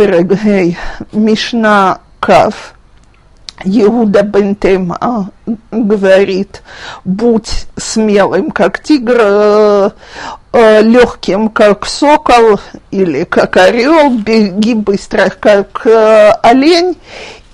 Перегей, 0.00 0.78
Мишна 1.12 1.98
Кав, 2.20 2.72
Иуда 3.66 4.22
Бентема 4.22 5.30
говорит, 5.70 6.62
будь 7.04 7.66
смелым, 7.76 8.50
как 8.50 8.82
тигр, 8.82 9.16
э, 9.18 9.90
э, 10.54 10.80
легким, 10.80 11.50
как 11.50 11.84
сокол 11.84 12.58
или 12.90 13.24
как 13.24 13.58
орел, 13.58 14.08
беги 14.08 14.72
быстро, 14.72 15.28
как 15.28 15.86
э, 15.86 16.30
олень, 16.44 16.96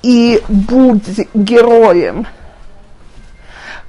и 0.05 0.41
будь 0.49 1.27
героем, 1.35 2.29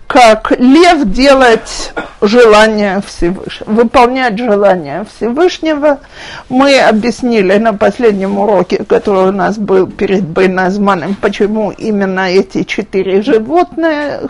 как 0.07 0.53
лев 0.57 1.05
делать 1.11 1.91
желание 2.21 3.01
Всевышнего, 3.05 3.71
выполнять 3.71 4.37
желание 4.37 5.05
Всевышнего. 5.05 5.99
Мы 6.47 6.79
объяснили 6.79 7.57
на 7.57 7.73
последнем 7.73 8.37
уроке, 8.39 8.85
который 8.85 9.29
у 9.29 9.31
нас 9.33 9.57
был 9.57 9.85
перед 9.87 10.23
Байназманом, 10.23 11.15
почему 11.15 11.71
именно 11.71 12.31
эти 12.31 12.63
четыре 12.63 13.21
животные, 13.21 14.21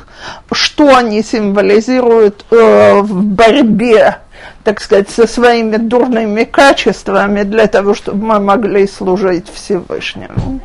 что 0.52 0.96
они 0.96 1.22
символизируют 1.22 2.44
э, 2.50 3.02
в 3.02 3.24
борьбе, 3.24 4.18
так 4.64 4.82
сказать, 4.82 5.10
со 5.12 5.28
своими 5.28 5.78
дурными 5.78 6.44
качествами 6.44 7.44
для 7.44 7.68
того, 7.68 7.94
чтобы 7.94 8.26
мы 8.26 8.40
могли 8.40 8.88
служить 8.88 9.46
Всевышнему. 9.54 10.60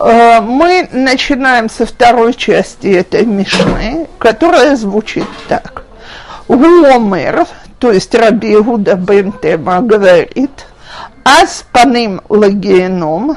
Э, 0.00 0.40
мы 0.40 0.88
начинаем 0.92 1.68
со 1.68 1.84
второй 1.84 2.34
части 2.34 2.86
этой 2.86 3.26
Мишны, 3.26 4.06
которая 4.18 4.76
звучит 4.76 5.26
так. 5.48 5.84
Гуомер, 6.46 7.46
то 7.80 7.90
есть 7.90 8.14
Раби 8.14 8.56
Гуда 8.56 8.94
бен 8.94 9.32
Тема, 9.32 9.80
говорит, 9.80 10.66
«Аз 11.24 11.64
паним 11.72 12.20
лагеном, 12.28 13.36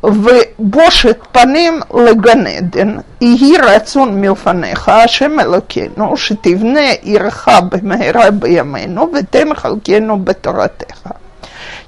в 0.00 0.30
бошет 0.56 1.28
паним 1.28 1.84
Леганеден 1.90 3.02
и 3.20 3.36
гирацун 3.36 4.18
милфанеха, 4.18 5.02
ашем 5.02 5.42
элокену, 5.42 6.16
шетивне 6.16 6.94
ирха 6.94 7.60
бемейра 7.60 8.30
бьямену, 8.30 9.08
ветем 9.08 9.54
халкену 9.54 10.16
бетаратеха». 10.16 11.16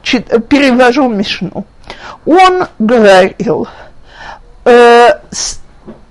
Перевожу 0.03 1.09
Мишну 1.09 1.65
он 2.25 2.67
говорил, 2.79 3.69
э, 4.65 5.11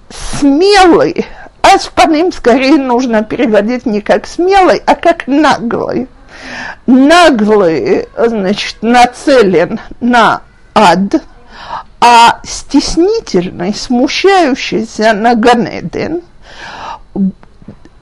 смелый, 0.10 1.26
а 1.62 1.78
с 1.78 1.88
паним 1.88 2.32
скорее 2.32 2.78
нужно 2.78 3.24
переводить 3.24 3.86
не 3.86 4.02
как 4.02 4.28
смелый, 4.28 4.82
а 4.86 4.96
как 4.96 5.28
наглый. 5.28 6.08
Наглый, 6.88 8.08
значит, 8.18 8.78
нацелен 8.82 9.80
на 10.00 10.42
ад, 10.74 11.22
а 12.00 12.40
стеснительный, 12.44 13.74
смущающийся 13.74 15.14
на 15.14 15.36
Ганеден, 15.36 16.24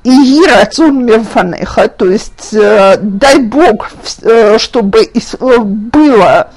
и 0.04 0.46
рацун 0.48 1.06
мефанеха, 1.06 1.90
то 1.90 2.06
есть 2.06 2.54
э, 2.54 2.98
дай 3.02 3.40
Бог, 3.40 3.90
э, 4.22 4.58
чтобы 4.58 5.04
э, 5.04 5.58
было 5.58 6.50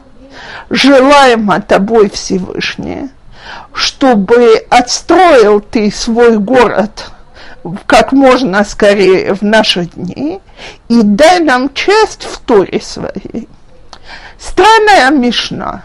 желаемо 0.70 1.60
тобой 1.60 2.10
Всевышнее, 2.10 3.10
чтобы 3.72 4.64
отстроил 4.70 5.60
ты 5.60 5.90
свой 5.90 6.38
город 6.38 7.12
как 7.86 8.12
можно 8.12 8.64
скорее 8.64 9.34
в 9.34 9.42
наши 9.42 9.84
дни 9.84 10.40
и 10.88 11.02
дай 11.02 11.40
нам 11.40 11.72
часть 11.74 12.24
в 12.24 12.38
Торе 12.38 12.80
своей. 12.80 13.48
Странная 14.38 15.10
Мишна. 15.10 15.84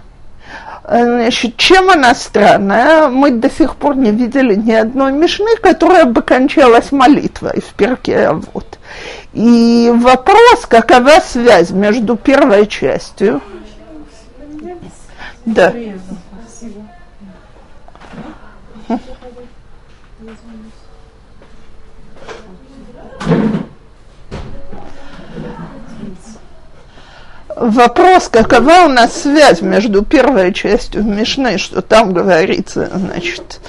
Значит, 0.89 1.57
чем 1.57 1.89
она 1.89 2.15
странная? 2.15 3.09
Мы 3.09 3.31
до 3.31 3.49
сих 3.49 3.75
пор 3.75 3.97
не 3.97 4.11
видели 4.11 4.55
ни 4.55 4.71
одной 4.71 5.11
Мишны, 5.11 5.57
которая 5.61 6.05
бы 6.05 6.21
кончалась 6.21 6.91
молитвой 6.91 7.61
в 7.61 7.73
перке 7.73 8.31
вот. 8.31 8.79
И 9.33 9.91
вопрос, 9.94 10.66
какова 10.67 11.19
связь 11.19 11.72
между 11.72 12.16
первой 12.16 12.67
частью– 12.67 13.41
да. 15.47 15.74
Вопрос, 27.56 28.30
какова 28.30 28.86
у 28.86 28.90
нас 28.90 29.22
связь 29.22 29.62
между 29.62 30.03
первой 30.03 30.53
частью 30.53 31.03
Мишны, 31.03 31.57
что 31.57 31.81
там 31.81 32.13
говорится, 32.13 32.91
значит, 32.94 33.59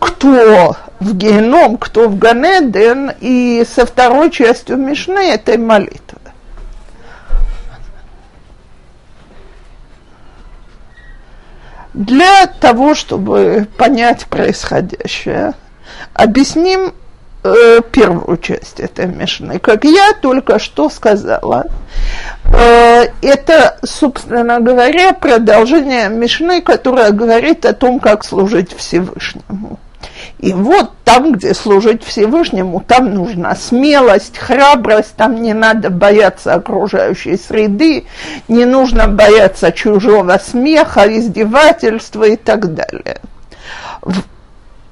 кто 0.00 0.74
в 0.98 1.14
геном, 1.14 1.76
кто 1.76 2.08
в 2.08 2.18
Ганеден, 2.18 3.12
и 3.20 3.64
со 3.72 3.86
второй 3.86 4.30
частью 4.30 4.78
Мишны 4.78 5.30
этой 5.30 5.58
молитвы. 5.58 6.09
Для 11.94 12.46
того, 12.46 12.94
чтобы 12.94 13.66
понять 13.76 14.26
происходящее, 14.26 15.54
объясним 16.14 16.94
э, 17.42 17.80
первую 17.90 18.36
часть 18.38 18.78
этой 18.78 19.06
Мишны. 19.06 19.58
Как 19.58 19.84
я 19.84 20.12
только 20.20 20.58
что 20.58 20.88
сказала, 20.88 21.64
э, 22.44 23.06
это, 23.22 23.78
собственно 23.82 24.60
говоря, 24.60 25.12
продолжение 25.14 26.08
Мишны, 26.08 26.62
которая 26.62 27.10
говорит 27.10 27.64
о 27.66 27.72
том, 27.72 27.98
как 27.98 28.24
служить 28.24 28.76
Всевышнему. 28.76 29.78
И 30.40 30.54
вот 30.54 30.92
там, 31.04 31.32
где 31.32 31.52
служить 31.52 32.02
Всевышнему, 32.02 32.80
там 32.80 33.12
нужна 33.12 33.54
смелость, 33.54 34.38
храбрость, 34.38 35.14
там 35.14 35.42
не 35.42 35.52
надо 35.52 35.90
бояться 35.90 36.54
окружающей 36.54 37.36
среды, 37.36 38.06
не 38.48 38.64
нужно 38.64 39.06
бояться 39.06 39.70
чужого 39.70 40.40
смеха, 40.42 41.02
издевательства 41.14 42.24
и 42.24 42.36
так 42.36 42.72
далее. 42.72 43.20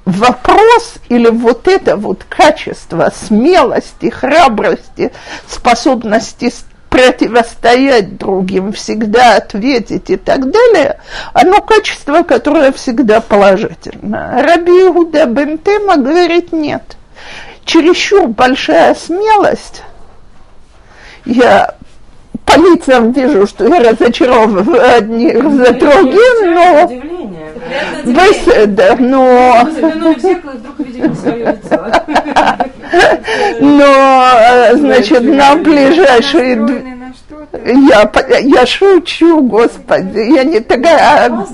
Вопрос 0.05 0.95
или 1.09 1.29
вот 1.29 1.67
это 1.67 1.97
вот 1.97 2.25
качество 2.29 3.11
смелости, 3.15 4.11
храбрости, 4.11 5.11
способности 5.47 6.53
противостоять 6.89 8.17
другим, 8.17 8.73
всегда 8.73 9.35
ответить 9.37 10.09
и 10.09 10.17
так 10.17 10.51
далее, 10.51 10.99
оно 11.33 11.61
качество, 11.61 12.23
которое 12.23 12.71
всегда 12.71 13.21
положительно. 13.21 14.41
Раби 14.41 14.71
Иуда 14.71 15.25
Бентема 15.25 15.97
говорит 15.97 16.51
нет. 16.51 16.97
Чересчур 17.65 18.27
большая 18.27 18.95
смелость. 18.95 19.83
Я 21.25 21.75
по 22.49 22.59
лицам 22.59 23.11
вижу, 23.11 23.45
что 23.45 23.67
я 23.67 23.91
разочарован 23.91 24.75
одних 24.95 25.41
за 25.43 25.73
другим, 25.73 26.53
но... 26.53 26.89
Беседа, 28.05 28.95
но... 28.99 29.67
Но, 33.59 34.31
э, 34.39 34.75
значит, 34.75 35.23
на 35.23 35.55
ближайшие... 35.55 36.97
Я, 37.65 38.11
я 38.39 38.65
шучу, 38.65 39.41
Господи, 39.43 40.33
я 40.33 40.43
не 40.43 40.59
такая... 40.59 41.45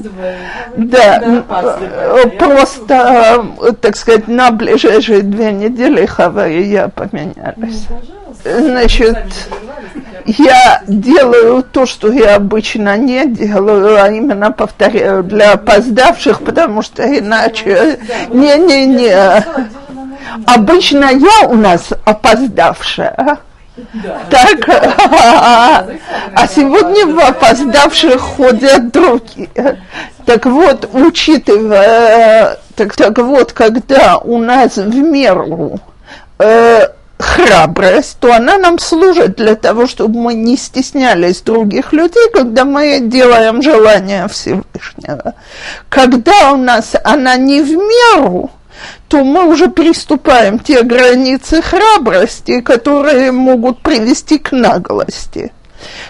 Да, 0.78 1.44
э, 1.44 2.28
просто, 2.40 3.46
э, 3.62 3.72
так 3.82 3.96
сказать, 3.96 4.28
на 4.28 4.52
ближайшие 4.52 5.22
две 5.22 5.52
недели 5.52 6.06
Хава 6.06 6.48
и 6.48 6.64
я 6.64 6.88
поменялись. 6.88 7.88
Ну, 8.46 8.68
значит, 8.68 9.18
я 10.26 10.82
делаю 10.88 11.64
то, 11.64 11.86
что 11.86 12.12
я 12.12 12.36
обычно 12.36 12.98
не 12.98 13.28
делаю, 13.28 14.02
а 14.02 14.10
именно 14.10 14.52
повторяю 14.52 15.24
для 15.24 15.54
опоздавших, 15.54 16.42
потому 16.42 16.82
что 16.82 17.04
иначе... 17.04 18.00
Не-не-не. 18.30 19.46
Обычно 20.46 21.06
я 21.12 21.48
у 21.48 21.56
нас 21.56 21.94
опоздавшая. 22.04 23.40
Да. 23.94 24.22
Так, 24.30 24.70
а 26.34 26.48
сегодня 26.48 27.06
в 27.08 27.20
опоздавших 27.20 28.22
ходят 28.22 28.92
другие. 28.92 29.82
Так 30.26 30.46
вот, 30.46 30.90
учитывая, 30.94 32.58
так, 32.76 32.96
так 32.96 33.18
вот, 33.18 33.52
когда 33.52 34.18
у 34.18 34.38
нас 34.38 34.78
в 34.78 34.96
меру 34.96 35.80
э, 36.40 36.88
храбрость, 37.36 38.18
то 38.20 38.34
она 38.34 38.58
нам 38.58 38.80
служит 38.80 39.36
для 39.36 39.56
того, 39.56 39.88
чтобы 39.88 40.20
мы 40.20 40.34
не 40.34 40.58
стеснялись 40.58 41.42
других 41.42 41.94
людей, 41.94 42.30
когда 42.32 42.66
мы 42.66 43.00
делаем 43.02 43.62
желание 43.62 44.28
Всевышнего. 44.28 45.34
Когда 45.90 46.52
у 46.54 46.58
нас 46.58 46.96
она 47.04 47.36
не 47.36 47.62
в 47.62 47.72
меру, 47.72 48.52
то 49.08 49.24
мы 49.24 49.46
уже 49.46 49.70
приступаем 49.70 50.60
те 50.60 50.84
границы 50.84 51.62
храбрости, 51.62 52.62
которые 52.62 53.32
могут 53.32 53.82
привести 53.82 54.38
к 54.38 54.52
наглости. 54.52 55.52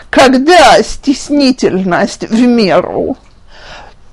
Когда 0.10 0.82
стеснительность 0.82 2.30
в 2.30 2.40
меру 2.40 3.18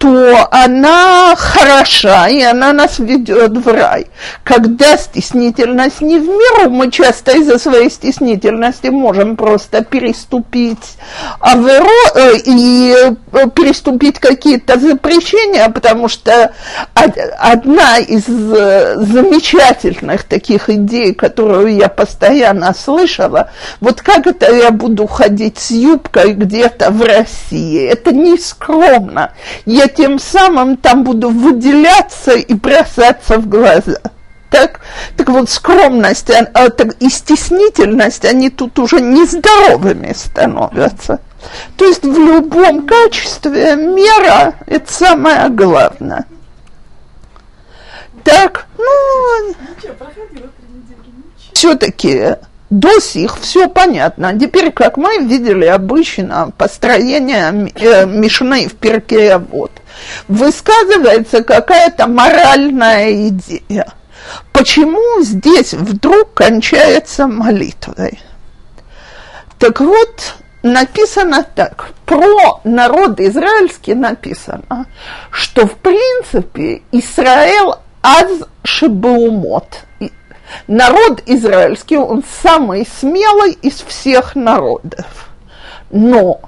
то 0.02 0.48
она 0.50 1.36
хороша, 1.36 2.26
и 2.28 2.42
она 2.42 2.72
нас 2.72 2.98
ведет 2.98 3.56
в 3.56 3.68
рай. 3.68 4.08
Когда 4.42 4.96
стеснительность 4.96 6.00
не 6.00 6.18
в 6.18 6.24
меру, 6.24 6.70
мы 6.70 6.90
часто 6.90 7.38
из-за 7.38 7.56
своей 7.56 7.88
стеснительности 7.88 8.88
можем 8.88 9.36
просто 9.36 9.84
переступить 9.84 10.96
аверо, 11.38 11.86
э, 12.16 12.32
и 12.46 12.96
э, 13.32 13.48
переступить 13.54 14.18
какие-то 14.18 14.76
запрещения, 14.80 15.68
потому 15.68 16.08
что 16.08 16.52
одна 16.94 17.98
из 17.98 18.24
э, 18.28 18.96
замечательных 18.96 20.24
таких 20.24 20.68
идей, 20.68 21.14
которую 21.14 21.76
я 21.76 21.88
постоянно 21.88 22.74
слышала, 22.74 23.50
вот 23.80 24.02
как 24.02 24.26
это 24.26 24.52
я 24.52 24.72
буду 24.72 25.06
ходить 25.06 25.58
с 25.58 25.70
юбкой 25.70 26.32
где-то 26.32 26.90
в 26.90 27.02
России, 27.02 27.86
это 27.86 28.12
не 28.12 28.36
скромно. 28.36 29.32
Я 29.64 29.91
тем 29.94 30.18
самым 30.18 30.76
там 30.76 31.04
буду 31.04 31.28
выделяться 31.28 32.32
и 32.32 32.54
бросаться 32.54 33.38
в 33.38 33.48
глаза. 33.48 34.00
Так, 34.50 34.80
так 35.16 35.30
вот, 35.30 35.48
скромность 35.48 36.28
а, 36.28 36.46
а, 36.52 36.68
так, 36.68 36.94
и 37.00 37.08
стеснительность, 37.08 38.26
они 38.26 38.50
тут 38.50 38.78
уже 38.78 39.00
нездоровыми 39.00 40.12
становятся. 40.12 41.20
То 41.76 41.86
есть 41.86 42.02
в 42.02 42.18
любом 42.18 42.86
качестве 42.86 43.76
мера– 43.76 44.54
это 44.66 44.92
самое 44.92 45.48
главное. 45.48 46.26
Так, 48.24 48.66
ну, 48.76 49.54
все-таки 51.52 52.36
до 52.72 53.00
сих 53.00 53.38
все 53.38 53.68
понятно. 53.68 54.30
А 54.30 54.34
теперь, 54.34 54.72
как 54.72 54.96
мы 54.96 55.18
видели 55.18 55.66
обычно 55.66 56.52
построение 56.56 57.70
э, 57.74 58.06
Мишны 58.06 58.66
в 58.66 58.74
перке 58.76 59.36
вот, 59.36 59.72
высказывается 60.26 61.44
какая-то 61.44 62.06
моральная 62.06 63.28
идея. 63.28 63.92
Почему 64.52 65.22
здесь 65.22 65.74
вдруг 65.74 66.32
кончается 66.32 67.26
молитвой? 67.26 68.18
Так 69.58 69.80
вот, 69.80 70.34
написано 70.62 71.44
так, 71.54 71.90
про 72.06 72.62
народ 72.64 73.20
израильский 73.20 73.94
написано, 73.94 74.86
что 75.30 75.66
в 75.66 75.74
принципе 75.74 76.80
Израиль 76.90 77.74
аз 78.00 78.30
шебеумот, 78.64 79.80
народ 80.66 81.22
израильский, 81.26 81.96
он 81.96 82.22
самый 82.42 82.86
смелый 83.00 83.52
из 83.52 83.82
всех 83.82 84.34
народов. 84.34 85.30
Но 85.90 86.40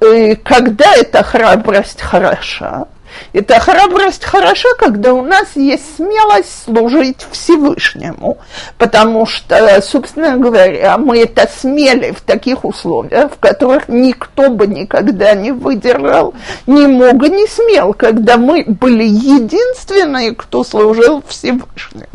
э, 0.00 0.36
когда 0.36 0.94
эта 0.94 1.22
храбрость 1.22 2.00
хороша, 2.00 2.86
эта 3.32 3.58
храбрость 3.60 4.24
хороша, 4.24 4.68
когда 4.78 5.12
у 5.12 5.22
нас 5.22 5.48
есть 5.54 5.96
смелость 5.96 6.64
служить 6.64 7.26
Всевышнему, 7.30 8.38
потому 8.78 9.26
что, 9.26 9.80
собственно 9.82 10.36
говоря, 10.36 10.98
мы 10.98 11.22
это 11.22 11.48
смели 11.48 12.12
в 12.12 12.20
таких 12.20 12.64
условиях, 12.64 13.32
в 13.32 13.38
которых 13.38 13.88
никто 13.88 14.50
бы 14.50 14.66
никогда 14.66 15.34
не 15.34 15.52
выдержал, 15.52 16.34
не 16.66 16.86
мог 16.86 17.22
и 17.24 17.30
не 17.30 17.46
смел, 17.46 17.94
когда 17.94 18.36
мы 18.36 18.64
были 18.66 19.04
единственные, 19.04 20.34
кто 20.34 20.64
служил 20.64 21.22
Всевышнему. 21.26 22.08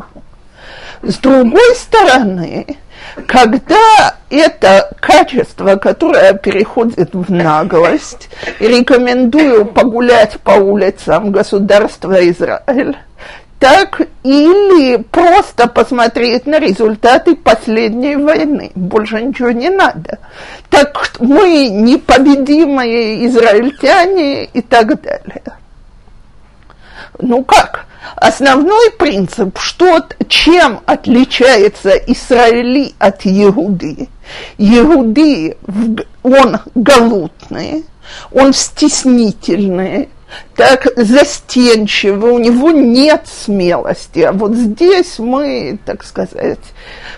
С 1.03 1.17
другой 1.17 1.75
стороны, 1.75 2.77
когда 3.27 4.15
это 4.29 4.89
качество, 5.01 5.75
которое 5.75 6.33
переходит 6.33 7.13
в 7.13 7.29
наглость, 7.29 8.29
рекомендую 8.59 9.65
погулять 9.65 10.39
по 10.39 10.51
улицам 10.51 11.31
государства 11.31 12.13
Израиль, 12.29 12.95
так 13.59 14.01
или 14.23 14.95
просто 14.97 15.67
посмотреть 15.67 16.45
на 16.45 16.57
результаты 16.59 17.35
последней 17.35 18.15
войны. 18.15 18.71
Больше 18.73 19.21
ничего 19.21 19.51
не 19.51 19.69
надо. 19.69 20.19
Так 20.69 21.17
мы 21.19 21.67
непобедимые 21.67 23.27
израильтяне 23.27 24.45
и 24.45 24.61
так 24.61 25.01
далее. 25.01 25.43
Ну 27.19 27.43
как? 27.43 27.85
Основной 28.15 28.91
принцип, 28.91 29.57
что, 29.59 30.05
чем 30.27 30.81
отличается 30.85 31.91
Израили 31.91 32.93
от 32.99 33.25
Иуды. 33.25 34.09
Иуды, 34.57 35.57
он 36.21 36.57
галутный, 36.75 37.85
он 38.31 38.53
стеснительный, 38.53 40.09
так 40.55 40.87
застенчивый, 40.95 42.31
у 42.31 42.37
него 42.37 42.71
нет 42.71 43.23
смелости. 43.27 44.19
А 44.19 44.31
вот 44.31 44.53
здесь 44.53 45.19
мы, 45.19 45.79
так 45.85 46.03
сказать, 46.03 46.59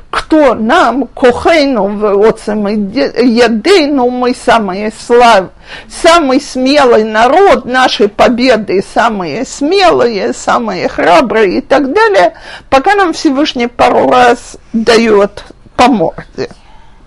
кто 0.09 0.53
нам, 0.53 1.07
кохейну, 1.07 2.25
отцем 2.27 2.65
ядейну, 2.67 4.09
мы 4.09 4.33
самые 4.33 4.93
слав, 4.97 5.49
самый 5.89 6.39
смелый 6.39 7.03
народ, 7.03 7.65
наши 7.65 8.07
победы 8.07 8.83
самые 8.93 9.45
смелые, 9.45 10.33
самые 10.33 10.87
храбрые 10.87 11.57
и 11.57 11.61
так 11.61 11.91
далее, 11.91 12.33
пока 12.69 12.95
нам 12.95 13.13
Всевышний 13.13 13.67
пару 13.67 14.09
раз 14.09 14.57
дает 14.71 15.43
по 15.75 15.87
морде. 15.87 16.49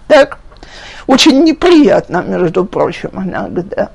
Так? 0.06 0.38
Очень 1.06 1.42
неприятно, 1.44 2.22
между 2.22 2.66
прочим, 2.66 3.10
иногда. 3.14 3.90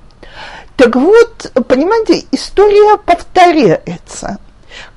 Так 0.76 0.96
вот, 0.96 1.52
понимаете, 1.68 2.26
история 2.32 2.98
повторяется. 2.98 4.38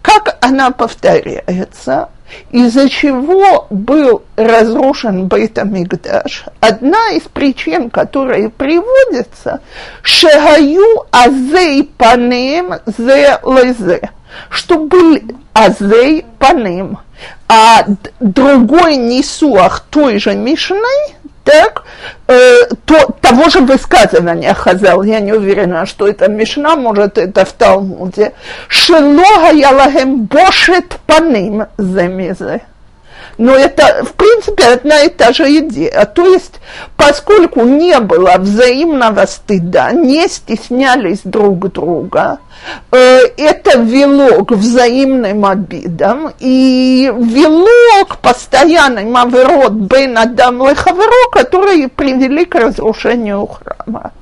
Как 0.00 0.38
она 0.40 0.70
повторяется? 0.70 2.08
Из-за 2.50 2.88
чего 2.88 3.66
был 3.70 4.22
разрушен 4.36 5.26
Бейтамикдаш? 5.26 6.46
Одна 6.60 7.10
из 7.10 7.22
причин, 7.22 7.90
которые 7.90 8.48
приводятся, 8.48 9.60
шагаю 10.02 11.04
азей 11.12 11.84
панем 11.84 12.74
зе 12.86 13.38
лезе, 13.44 14.10
что 14.50 14.78
был 14.78 15.20
азей 15.52 16.26
панем, 16.38 16.98
а 17.48 17.84
другой 18.18 18.96
несуах 18.96 19.80
той 19.90 20.18
же 20.18 20.34
Мишной 20.34 21.16
так, 21.46 21.84
э, 22.26 22.66
то, 22.84 23.14
того 23.20 23.48
же 23.48 23.60
высказывания 23.60 24.52
Хазал, 24.52 25.04
я 25.04 25.20
не 25.20 25.32
уверена, 25.32 25.86
что 25.86 26.08
это 26.08 26.28
Мишна, 26.28 26.74
может, 26.74 27.18
это 27.18 27.44
в 27.44 27.52
Талмуде. 27.52 28.32
Шелога 28.66 29.52
ялагем 29.52 30.24
бошет 30.24 30.98
паним 31.06 31.66
земезе. 31.78 32.62
Но 33.38 33.52
это, 33.54 34.04
в 34.04 34.14
принципе, 34.14 34.64
одна 34.64 35.02
и 35.02 35.08
та 35.08 35.32
же 35.32 35.44
идея. 35.58 36.06
То 36.06 36.26
есть, 36.26 36.54
поскольку 36.96 37.62
не 37.62 37.98
было 38.00 38.36
взаимного 38.38 39.26
стыда, 39.26 39.92
не 39.92 40.26
стеснялись 40.28 41.20
друг 41.24 41.70
друга, 41.72 42.38
э, 42.92 43.20
это 43.36 43.78
вело 43.78 44.44
к 44.44 44.52
взаимным 44.52 45.44
обидам, 45.44 46.32
и 46.38 47.12
вело 47.14 48.06
к 48.06 48.18
постоянным 48.18 49.14
аверот 49.16 49.72
бен 49.72 50.16
адам 50.16 50.66
лехаверо, 50.66 51.30
которые 51.30 51.88
привели 51.88 52.46
к 52.46 52.54
разрушению 52.54 53.46
храма. 53.46 54.12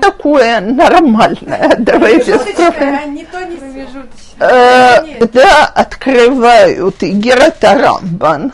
Такое 0.00 0.60
нормальное, 0.60 1.76
давайте 1.78 2.38
спросим. 2.38 4.08
Э, 4.38 5.26
да, 5.26 5.66
открывают 5.66 7.02
и 7.02 7.10
Гератарамбан, 7.10 8.52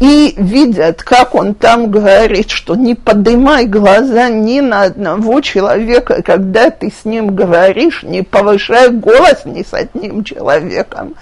и 0.00 0.34
видят, 0.36 1.02
как 1.02 1.34
он 1.34 1.54
там 1.54 1.90
говорит, 1.90 2.50
что 2.50 2.74
не 2.74 2.94
поднимай 2.94 3.66
глаза 3.66 4.28
ни 4.28 4.60
на 4.60 4.82
одного 4.82 5.40
человека, 5.40 6.22
когда 6.22 6.70
ты 6.70 6.90
с 6.90 7.04
ним 7.04 7.34
говоришь, 7.34 8.02
не 8.02 8.22
повышай 8.22 8.90
голос 8.90 9.44
ни 9.44 9.62
с 9.62 9.72
одним 9.72 10.24
человеком. 10.24 11.14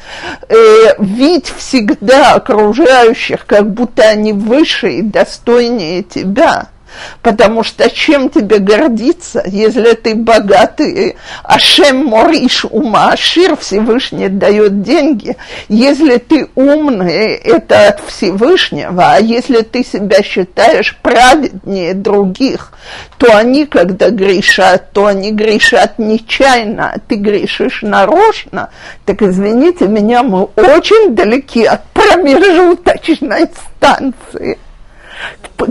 Э, 0.48 0.94
видь 0.98 1.52
всегда 1.56 2.34
окружающих, 2.34 3.46
как 3.46 3.70
будто 3.70 4.02
они 4.02 4.32
выше 4.32 4.90
и 4.94 5.02
достойнее 5.02 6.02
тебя– 6.02 6.68
Потому 7.22 7.62
что 7.62 7.90
чем 7.90 8.30
тебе 8.30 8.58
гордиться, 8.58 9.42
если 9.46 9.92
ты 9.94 10.14
богатый, 10.14 11.16
Ашем 11.42 12.06
Мориш 12.06 12.64
ума, 12.64 13.12
Ашир 13.12 13.56
Всевышний 13.56 14.28
дает 14.28 14.82
деньги. 14.82 15.36
Если 15.68 16.18
ты 16.18 16.48
умный, 16.54 17.34
это 17.34 17.88
от 17.88 18.00
Всевышнего, 18.00 19.14
а 19.14 19.20
если 19.20 19.62
ты 19.62 19.84
себя 19.84 20.22
считаешь 20.22 20.96
праведнее 21.02 21.94
других, 21.94 22.72
то 23.18 23.36
они, 23.36 23.66
когда 23.66 24.10
грешат, 24.10 24.92
то 24.92 25.06
они 25.06 25.32
грешат 25.32 25.98
нечаянно, 25.98 26.92
а 26.94 26.98
ты 26.98 27.16
грешишь 27.16 27.82
нарочно, 27.82 28.70
так 29.04 29.22
извините 29.22 29.86
меня, 29.86 30.22
мы 30.22 30.44
очень 30.56 31.14
далеки 31.14 31.64
от 31.64 31.84
промежуточной 31.90 33.48
станции. 33.76 34.58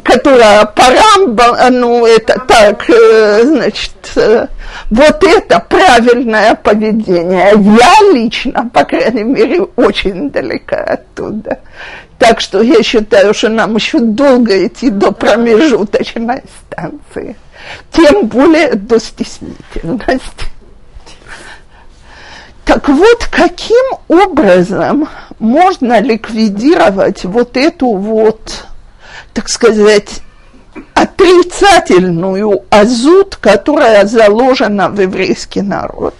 Которая 0.03 0.65
по 0.65 0.83
ну, 1.69 2.05
это 2.05 2.39
так, 2.47 2.89
э, 2.89 3.43
значит, 3.43 3.93
э, 4.15 4.47
вот 4.89 5.23
это 5.23 5.59
правильное 5.59 6.55
поведение. 6.55 7.53
Я 7.55 8.13
лично, 8.13 8.69
по 8.73 8.83
крайней 8.83 9.23
мере, 9.23 9.61
очень 9.75 10.29
далека 10.29 10.77
оттуда. 10.77 11.59
Так 12.17 12.41
что 12.41 12.61
я 12.61 12.83
считаю, 12.83 13.33
что 13.33 13.49
нам 13.49 13.75
еще 13.75 13.99
долго 13.99 14.65
идти 14.65 14.89
до 14.89 15.11
промежуточной 15.11 16.43
станции. 16.61 17.35
Тем 17.91 18.27
более 18.27 18.73
до 18.73 18.99
стеснительности. 18.99 20.45
Так 22.65 22.87
вот, 22.87 23.27
каким 23.31 23.83
образом 24.09 25.09
можно 25.39 26.01
ликвидировать 26.01 27.23
вот 27.23 27.57
эту 27.57 27.93
вот, 27.95 28.67
так 29.39 29.47
сказать, 29.47 30.19
отрицательную 30.93 32.65
азут, 32.69 33.37
которая 33.37 34.05
заложена 34.05 34.89
в 34.89 34.99
еврейский 34.99 35.61
народ? 35.61 36.13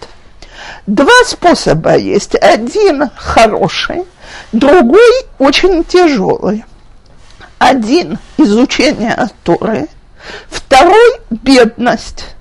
Два 0.86 1.12
способа 1.26 1.98
есть. 1.98 2.34
Один 2.34 3.10
хороший, 3.16 4.04
другой 4.52 5.12
очень 5.38 5.84
тяжелый. 5.84 6.64
Один– 7.58 8.18
изучение 8.38 9.28
Торы, 9.44 9.88
второй– 10.48 11.20
бедность– 11.30 12.24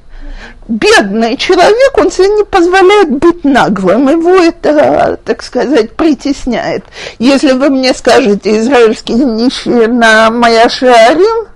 бедный 0.68 1.38
человек, 1.38 1.98
он 1.98 2.12
себе 2.12 2.28
не 2.30 2.44
позволяет 2.44 3.10
быть 3.10 3.44
наглым, 3.44 4.10
его 4.10 4.36
это, 4.36 5.20
так 5.26 5.42
сказать, 5.44 5.96
притесняет. 5.96 6.84
Если 7.18 7.52
вы 7.54 7.70
мне 7.70 7.94
скажете, 7.94 8.60
израильские 8.60 9.26
нищие 9.26 9.88
на 9.88 10.30
моя 10.30 10.70
шарим, 10.70 11.48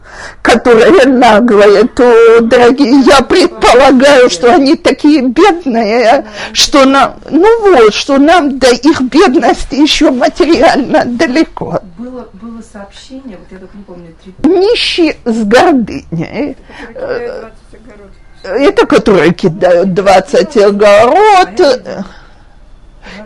которые 0.42 1.06
наглые, 1.06 1.86
то, 1.88 2.42
дорогие, 2.42 3.02
я 3.02 3.22
предполагаю, 3.22 4.30
что 4.30 4.54
они 4.54 4.75
такие 4.75 5.22
бедные, 5.22 6.25
что 6.54 6.86
нам, 6.86 7.16
ну 7.30 7.62
вот, 7.62 7.94
что 7.94 8.18
нам 8.18 8.60
до 8.60 8.72
их 8.72 9.02
бедности 9.02 9.75
еще 9.75 10.12
материально 10.12 11.06
далеко. 11.06 11.80
Было, 11.98 12.28
было 12.34 12.62
сообщение, 12.62 13.38
вот 13.38 13.48
я 13.52 13.58
только 13.58 13.78
не 13.78 13.84
помню, 13.84 14.16
три... 14.24 14.34
Нищий 14.44 15.16
с 15.25 15.44
гордыней. 15.44 16.58
Это, 16.94 17.52
это 18.44 18.86
которые 18.86 19.34
кидают 19.34 19.94
20 19.94 20.58
огород. 20.58 21.62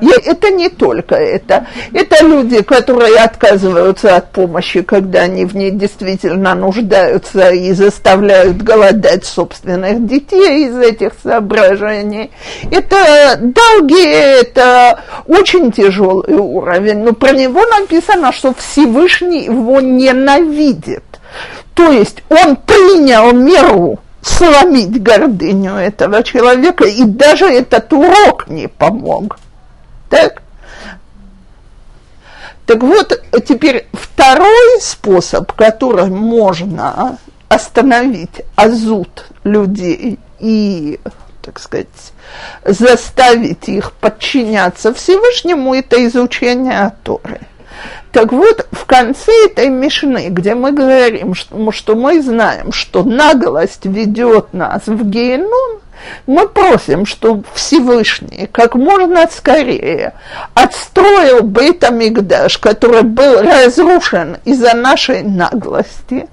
Это 0.01 0.49
не 0.49 0.69
только 0.69 1.15
это. 1.15 1.67
Это 1.93 2.23
люди, 2.23 2.61
которые 2.61 3.17
отказываются 3.17 4.15
от 4.15 4.31
помощи, 4.31 4.81
когда 4.81 5.21
они 5.21 5.45
в 5.45 5.55
ней 5.55 5.71
действительно 5.71 6.55
нуждаются 6.55 7.49
и 7.49 7.71
заставляют 7.73 8.61
голодать 8.61 9.25
собственных 9.25 10.05
детей 10.05 10.67
из 10.67 10.77
этих 10.77 11.13
соображений. 11.23 12.31
Это 12.71 13.37
долги, 13.39 14.03
это 14.03 15.01
очень 15.25 15.71
тяжелый 15.71 16.35
уровень. 16.35 17.03
Но 17.03 17.13
про 17.13 17.31
него 17.31 17.65
написано, 17.65 18.31
что 18.31 18.53
Всевышний 18.53 19.45
его 19.45 19.79
ненавидит. 19.79 21.03
То 21.73 21.91
есть 21.91 22.23
он 22.29 22.55
принял 22.55 23.31
меру 23.33 23.99
сломить 24.27 25.01
гордыню 25.01 25.75
этого 25.75 26.23
человека, 26.23 26.85
и 26.85 27.03
даже 27.03 27.45
этот 27.45 27.91
урок 27.93 28.47
не 28.47 28.67
помог. 28.67 29.39
Так? 30.09 30.41
Так 32.65 32.83
вот, 32.83 33.21
теперь 33.47 33.87
второй 33.93 34.81
способ, 34.81 35.51
которым 35.53 36.15
можно 36.17 37.17
остановить 37.47 38.41
азут 38.55 39.25
людей 39.45 40.19
и, 40.39 40.99
так 41.41 41.59
сказать, 41.59 41.87
заставить 42.65 43.69
их 43.69 43.93
подчиняться 43.93 44.93
Всевышнему, 44.93 45.73
это 45.73 46.05
изучение 46.05 46.93
Торы. 47.03 47.39
Так 48.17 48.31
вот, 48.31 48.65
в 48.71 48.85
конце 48.85 49.31
этой 49.45 49.69
Мишны, 49.69 50.29
где 50.29 50.55
мы 50.55 50.71
говорим, 50.71 51.35
что, 51.35 51.71
что 51.71 51.95
мы 51.95 52.19
знаем, 52.19 52.71
что 52.71 53.03
наглость 53.03 53.85
ведет 53.85 54.55
нас 54.55 54.87
в 54.87 55.07
геном, 55.07 55.81
мы 56.25 56.47
просим, 56.47 57.05
чтобы 57.05 57.43
Всевышний 57.53 58.49
как 58.51 58.73
можно 58.73 59.27
скорее 59.27 60.15
отстроил 60.55 61.43
Бейтамикдаш, 61.43 62.57
который 62.57 63.03
был 63.03 63.39
разрушен 63.43 64.37
из-за 64.45 64.73
нашей 64.73 65.21
наглости, 65.21 66.27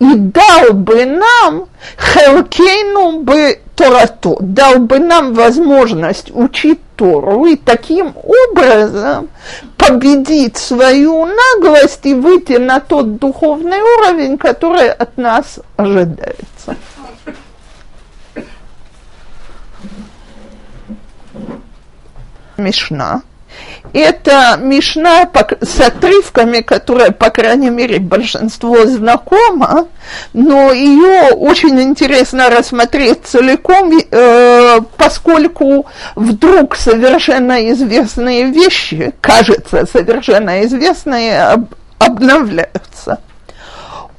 и 0.00 0.14
дал 0.16 0.72
бы 0.72 1.04
нам 1.04 1.68
Хелкейну 1.98 3.20
бы 3.20 3.60
Торато, 3.74 4.36
дал 4.40 4.78
бы 4.78 4.98
нам 4.98 5.32
возможность 5.32 6.30
учить 6.34 6.80
Тору 6.96 7.46
и 7.46 7.56
таким 7.56 8.14
образом 8.16 9.28
победить 9.76 10.56
свою 10.56 11.26
наглость 11.26 12.04
и 12.04 12.14
выйти 12.14 12.58
на 12.58 12.80
тот 12.80 13.16
духовный 13.16 13.80
уровень, 13.80 14.36
который 14.36 14.90
от 14.90 15.16
нас 15.16 15.58
ожидается. 15.76 16.76
Мишна 22.58 23.22
это 23.92 24.58
Мишна 24.60 25.28
с 25.60 25.80
отрывками, 25.80 26.60
которая, 26.60 27.10
по 27.10 27.30
крайней 27.30 27.70
мере, 27.70 27.98
большинство 27.98 28.86
знакомо, 28.86 29.88
но 30.32 30.72
ее 30.72 31.32
очень 31.34 31.80
интересно 31.80 32.48
рассмотреть 32.48 33.24
целиком, 33.24 33.92
э, 34.10 34.80
поскольку 34.96 35.86
вдруг 36.14 36.76
совершенно 36.76 37.70
известные 37.70 38.46
вещи, 38.46 39.12
кажется, 39.20 39.86
совершенно 39.90 40.64
известные, 40.64 41.42
об, 41.42 41.74
обновляются. 41.98 43.20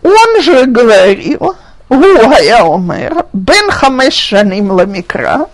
Он 0.04 0.42
же 0.42 0.66
говорил, 0.66 1.56
Гуая 1.90 2.64
Омер, 2.64 3.26
Бен 3.34 3.70
Хамеш 3.72 4.14
Шаним 4.14 4.72
Ламикра, 4.72 5.48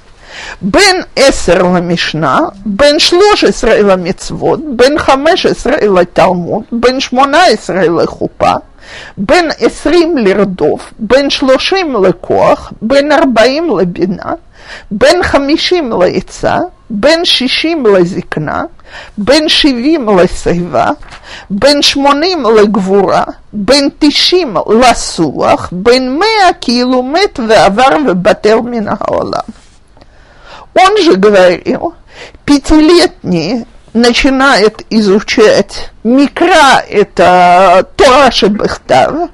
בין 0.62 0.96
עשר 1.15 1.63
למשנה, 1.63 2.39
בין 2.65 3.00
שלוש 3.00 3.43
עשרה 3.43 3.81
למצוות, 3.81 4.60
בין 4.75 5.00
חמש 5.00 5.46
עשרה 5.46 5.75
לתלמוד, 6.00 6.63
בין 6.72 7.00
שמונה 7.00 7.43
עשרה 7.43 7.88
לחופה, 7.88 8.53
בין 9.17 9.50
עשרים 9.60 10.17
לרדוף, 10.17 10.93
בין 11.00 11.29
שלושים 11.29 12.03
לכוח, 12.03 12.74
בין 12.81 13.12
ארבעים 13.12 13.77
לבינה, 13.79 14.34
בין 14.91 15.24
חמישים 15.24 15.91
לעצה, 16.01 16.58
בין 16.89 17.25
שישים 17.25 17.86
לזקנה, 17.86 18.63
בין 19.17 19.50
שבעים 19.50 20.10
לשיבה, 20.19 20.89
בין 21.50 21.81
שמונים 21.81 22.43
לגבורה, 22.46 23.24
בין 23.53 23.89
תשעים 24.00 24.55
לסוח, 24.81 25.69
בין 25.72 26.19
מאה 26.19 26.53
כאילו 26.62 27.03
מת 27.03 27.39
ועבר 27.48 27.98
ובטל 28.08 28.55
מן 28.55 28.86
העולם. 28.88 29.50
Он 30.81 30.98
же 31.01 31.15
говорил, 31.15 31.95
пятилетний 32.45 33.65
начинает 33.93 34.86
изучать 34.89 35.89
микро, 36.03 36.79
это 36.88 37.88
Тораши 37.98 38.48
Бехтав, 38.48 39.29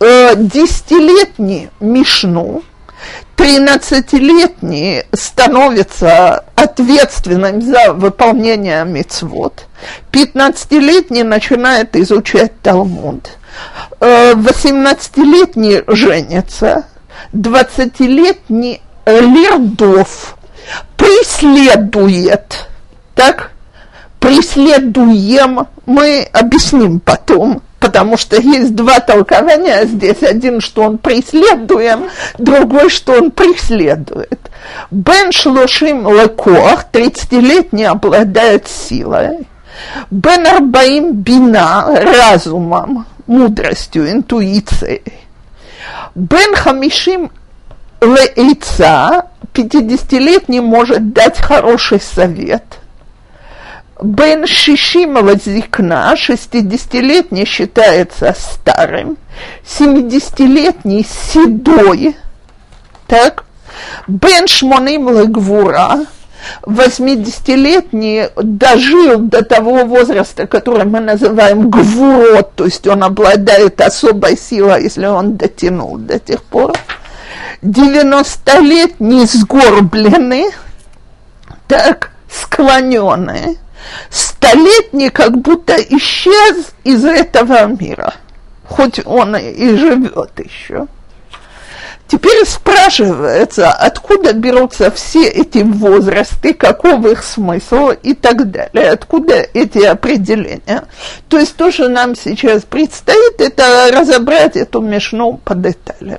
э, 0.00 0.34
десятилетний 0.36 1.70
Мишну, 1.78 2.62
тринадцатилетний 3.36 5.04
становится 5.12 6.44
ответственным 6.56 7.62
за 7.62 7.92
выполнение 7.92 8.84
мицвод, 8.84 9.66
пятнадцатилетний 10.10 11.22
начинает 11.22 11.94
изучать 11.96 12.60
Талмуд, 12.60 13.30
э, 14.00 14.34
восемнадцатилетний 14.34 15.84
женится, 15.86 16.86
двадцатилетний 17.32 18.82
лирдов 19.06 20.36
преследует, 21.00 22.68
так, 23.14 23.52
преследуем, 24.18 25.66
мы 25.86 26.28
объясним 26.32 27.00
потом, 27.00 27.62
потому 27.78 28.18
что 28.18 28.36
есть 28.36 28.74
два 28.74 29.00
толкования 29.00 29.86
здесь. 29.86 30.22
Один, 30.22 30.60
что 30.60 30.82
он 30.82 30.98
преследуем, 30.98 32.10
другой, 32.36 32.90
что 32.90 33.14
он 33.14 33.30
преследует. 33.30 34.38
Бен 34.90 35.32
Шлушим 35.32 36.06
Лекох, 36.06 36.84
30-летний, 36.92 37.84
обладает 37.84 38.68
силой. 38.68 39.48
Бен 40.10 40.46
Арбаим 40.46 41.12
Бина, 41.12 41.86
разумом, 41.88 43.06
мудростью, 43.26 44.10
интуицией. 44.10 45.02
Бен 46.14 46.54
Хамишим 46.54 47.30
Лейца, 48.00 49.26
50-летний, 49.52 50.60
может 50.60 51.12
дать 51.12 51.38
хороший 51.38 52.00
совет. 52.00 52.64
Бен 54.02 54.46
Шишимова 54.46 55.34
Зикна, 55.36 56.14
60-летний 56.14 57.44
считается 57.44 58.34
старым, 58.38 59.18
70-летний 59.64 61.04
седой, 61.04 62.16
так, 63.06 63.44
Бен 64.08 64.46
Шмоним 64.46 65.08
Лагвура, 65.08 66.06
80-летний 66.62 68.28
дожил 68.36 69.18
до 69.18 69.44
того 69.44 69.84
возраста, 69.84 70.46
который 70.46 70.86
мы 70.86 71.00
называем 71.00 71.68
гвурот, 71.68 72.54
то 72.54 72.64
есть 72.64 72.86
он 72.86 73.04
обладает 73.04 73.82
особой 73.82 74.38
силой, 74.38 74.84
если 74.84 75.04
он 75.04 75.36
дотянул 75.36 75.98
до 75.98 76.18
тех 76.18 76.42
пор. 76.44 76.72
90-летний 77.62 79.26
сгорбленный, 79.26 80.46
так, 81.68 82.10
склоненный, 82.30 83.58
столетний 84.10 85.10
как 85.10 85.38
будто 85.38 85.74
исчез 85.76 86.72
из 86.84 87.04
этого 87.04 87.66
мира, 87.66 88.14
хоть 88.68 89.00
он 89.04 89.36
и 89.36 89.76
живет 89.76 90.32
еще. 90.38 90.86
Теперь 92.10 92.44
спрашивается, 92.44 93.70
откуда 93.70 94.32
берутся 94.32 94.90
все 94.90 95.28
эти 95.28 95.58
возрасты, 95.58 96.54
каков 96.54 97.06
их 97.06 97.22
смысл 97.22 97.90
и 97.90 98.14
так 98.14 98.50
далее, 98.50 98.90
откуда 98.90 99.34
эти 99.34 99.78
определения. 99.84 100.88
То 101.28 101.38
есть 101.38 101.54
то, 101.54 101.70
что 101.70 101.88
нам 101.88 102.16
сейчас 102.16 102.64
предстоит, 102.64 103.40
это 103.40 103.90
разобрать 103.92 104.56
эту 104.56 104.80
мешну 104.80 105.40
по 105.44 105.54
деталям. 105.54 106.18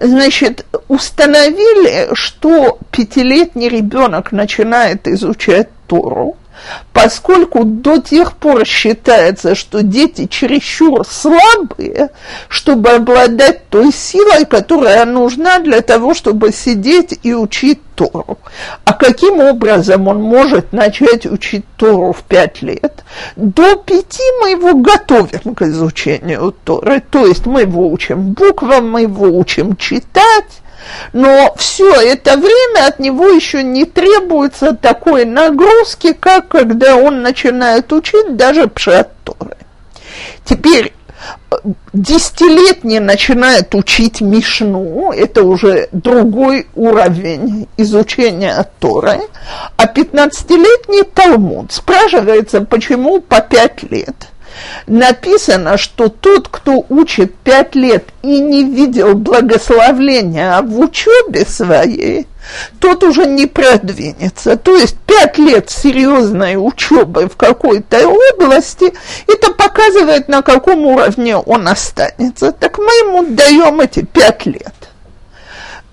Значит, 0.00 0.64
установили, 0.88 2.08
что 2.14 2.78
пятилетний 2.90 3.68
ребенок 3.68 4.32
начинает 4.32 5.08
изучать 5.08 5.68
Тору, 5.86 6.36
поскольку 6.92 7.64
до 7.64 7.98
тех 7.98 8.36
пор 8.36 8.64
считается, 8.64 9.54
что 9.54 9.82
дети 9.82 10.26
чересчур 10.26 11.06
слабые, 11.06 12.10
чтобы 12.48 12.90
обладать 12.90 13.68
той 13.68 13.92
силой, 13.92 14.44
которая 14.46 15.04
нужна 15.04 15.60
для 15.60 15.80
того, 15.80 16.14
чтобы 16.14 16.52
сидеть 16.52 17.18
и 17.22 17.34
учить 17.34 17.80
Тору. 17.94 18.38
А 18.84 18.92
каким 18.92 19.40
образом 19.40 20.06
он 20.06 20.22
может 20.22 20.72
начать 20.72 21.26
учить 21.26 21.64
Тору 21.76 22.12
в 22.12 22.22
пять 22.22 22.62
лет? 22.62 23.04
До 23.34 23.74
пяти 23.74 24.22
мы 24.40 24.50
его 24.50 24.74
готовим 24.74 25.54
к 25.54 25.62
изучению 25.62 26.54
Торы, 26.64 27.02
то 27.10 27.26
есть 27.26 27.46
мы 27.46 27.62
его 27.62 27.88
учим 27.88 28.32
буквам, 28.34 28.90
мы 28.90 29.02
его 29.02 29.26
учим 29.26 29.76
читать, 29.76 30.62
но 31.12 31.54
все 31.56 31.92
это 31.94 32.36
время 32.36 32.86
от 32.86 32.98
него 32.98 33.28
еще 33.28 33.62
не 33.62 33.84
требуется 33.84 34.74
такой 34.74 35.24
нагрузки, 35.24 36.12
как 36.12 36.48
когда 36.48 36.96
он 36.96 37.22
начинает 37.22 37.92
учить 37.92 38.36
даже 38.36 38.68
пшат 38.68 39.10
Торы. 39.24 39.56
Теперь 40.44 40.92
десятилетний 41.92 43.00
начинает 43.00 43.74
учить 43.74 44.20
Мишну, 44.20 45.12
это 45.12 45.42
уже 45.42 45.88
другой 45.92 46.68
уровень 46.74 47.68
изучения 47.76 48.66
Торы, 48.78 49.20
а 49.76 49.86
пятнадцатилетний 49.86 51.04
Талмуд. 51.04 51.72
Спрашивается, 51.72 52.60
почему 52.62 53.20
по 53.20 53.40
пять 53.40 53.82
лет– 53.90 54.28
написано, 54.86 55.76
что 55.76 56.08
тот, 56.08 56.48
кто 56.48 56.84
учит 56.88 57.34
пять 57.36 57.74
лет 57.74 58.04
и 58.22 58.40
не 58.40 58.64
видел 58.64 59.14
благословления 59.14 60.60
в 60.62 60.78
учебе 60.80 61.44
своей, 61.44 62.26
тот 62.80 63.04
уже 63.04 63.26
не 63.26 63.46
продвинется. 63.46 64.56
То 64.56 64.76
есть 64.76 64.96
пять 65.06 65.38
лет 65.38 65.70
серьезной 65.70 66.56
учебы 66.56 67.28
в 67.28 67.36
какой-то 67.36 68.08
области, 68.08 68.92
это 69.26 69.52
показывает, 69.52 70.28
на 70.28 70.42
каком 70.42 70.86
уровне 70.86 71.36
он 71.36 71.68
останется. 71.68 72.52
Так 72.52 72.78
мы 72.78 72.84
ему 72.84 73.34
даем 73.34 73.80
эти 73.80 74.04
пять 74.04 74.46
лет. 74.46 74.74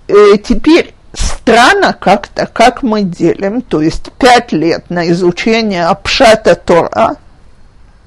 И 0.08 0.12
э, 0.12 0.38
теперь 0.38 0.94
странно 1.12 1.92
как-то, 1.98 2.46
как 2.46 2.82
мы 2.82 3.02
делим, 3.02 3.60
то 3.60 3.80
есть 3.80 4.12
пять 4.18 4.52
лет 4.52 4.88
на 4.88 5.10
изучение 5.10 5.86
Апшата 5.86 6.54
Тора– 6.54 7.16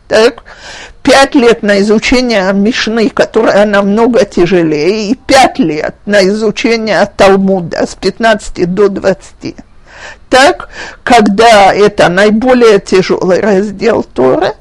так, 0.09 0.43
пять 1.03 1.35
лет 1.35 1.61
на 1.61 1.79
изучение 1.81 2.51
Мишны, 2.51 3.09
которая 3.09 3.65
намного 3.65 4.25
тяжелее, 4.25 5.11
и 5.11 5.15
пять 5.15 5.59
лет 5.59 5.95
на 6.05 6.27
изучение 6.27 7.09
Талмуда 7.15 7.85
с 7.85 7.95
15 7.95 8.73
до 8.73 8.89
20. 8.89 9.55
Так, 10.29 10.69
когда 11.03 11.71
это 11.73 12.09
наиболее 12.09 12.79
тяжелый 12.79 13.39
раздел 13.39 14.03
Торы, 14.03 14.53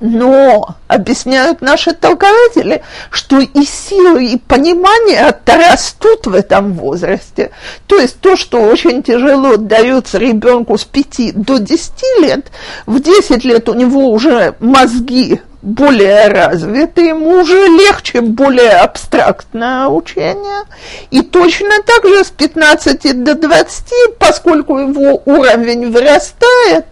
но 0.00 0.76
объясняют 0.86 1.60
наши 1.60 1.92
толкователи, 1.92 2.82
что 3.10 3.38
и 3.38 3.64
силы, 3.64 4.26
и 4.26 4.38
понимание 4.38 5.34
растут 5.46 6.26
в 6.26 6.34
этом 6.34 6.72
возрасте. 6.74 7.50
То 7.86 7.96
есть 7.96 8.20
то, 8.20 8.36
что 8.36 8.60
очень 8.62 9.02
тяжело 9.02 9.56
дается 9.56 10.18
ребенку 10.18 10.78
с 10.78 10.84
5 10.84 11.34
до 11.34 11.58
10 11.58 11.92
лет, 12.20 12.46
в 12.86 13.00
10 13.00 13.44
лет 13.44 13.68
у 13.68 13.74
него 13.74 14.10
уже 14.10 14.54
мозги 14.60 15.40
более 15.68 16.28
развиты, 16.28 17.08
ему 17.08 17.40
уже 17.40 17.66
легче 17.66 18.20
более 18.20 18.72
абстрактное 18.72 19.86
учение. 19.86 20.64
И 21.10 21.22
точно 21.22 21.82
так 21.84 22.06
же 22.06 22.24
с 22.24 22.30
15 22.30 23.22
до 23.22 23.34
20, 23.34 24.18
поскольку 24.18 24.78
его 24.78 25.22
уровень 25.26 25.90
вырастает, 25.90 26.86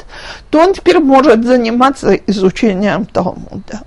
то 0.50 0.60
он 0.60 0.74
теперь 0.74 0.98
может 0.98 1.44
заниматься 1.44 2.14
изучением 2.26 3.06
Талмуда. 3.06 3.80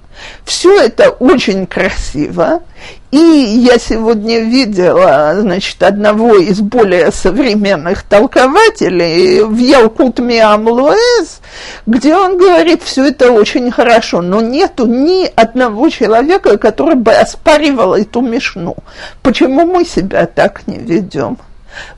Все 0.43 0.81
это 0.81 1.11
очень 1.11 1.67
красиво. 1.67 2.61
И 3.11 3.17
я 3.17 3.79
сегодня 3.79 4.41
видела, 4.41 5.33
значит, 5.35 5.81
одного 5.81 6.35
из 6.35 6.61
более 6.61 7.11
современных 7.11 8.03
толкователей 8.03 9.41
в 9.41 9.57
Ялкут 9.57 10.19
Миамлуэз, 10.19 11.41
где 11.87 12.15
он 12.15 12.37
говорит, 12.37 12.83
все 12.83 13.07
это 13.07 13.31
очень 13.31 13.71
хорошо, 13.71 14.21
но 14.21 14.41
нету 14.41 14.85
ни 14.85 15.25
одного 15.25 15.89
человека, 15.89 16.59
который 16.59 16.95
бы 16.95 17.11
оспаривал 17.11 17.95
эту 17.95 18.21
мешну. 18.21 18.75
Почему 19.23 19.65
мы 19.65 19.85
себя 19.85 20.27
так 20.27 20.67
не 20.67 20.77
ведем? 20.77 21.39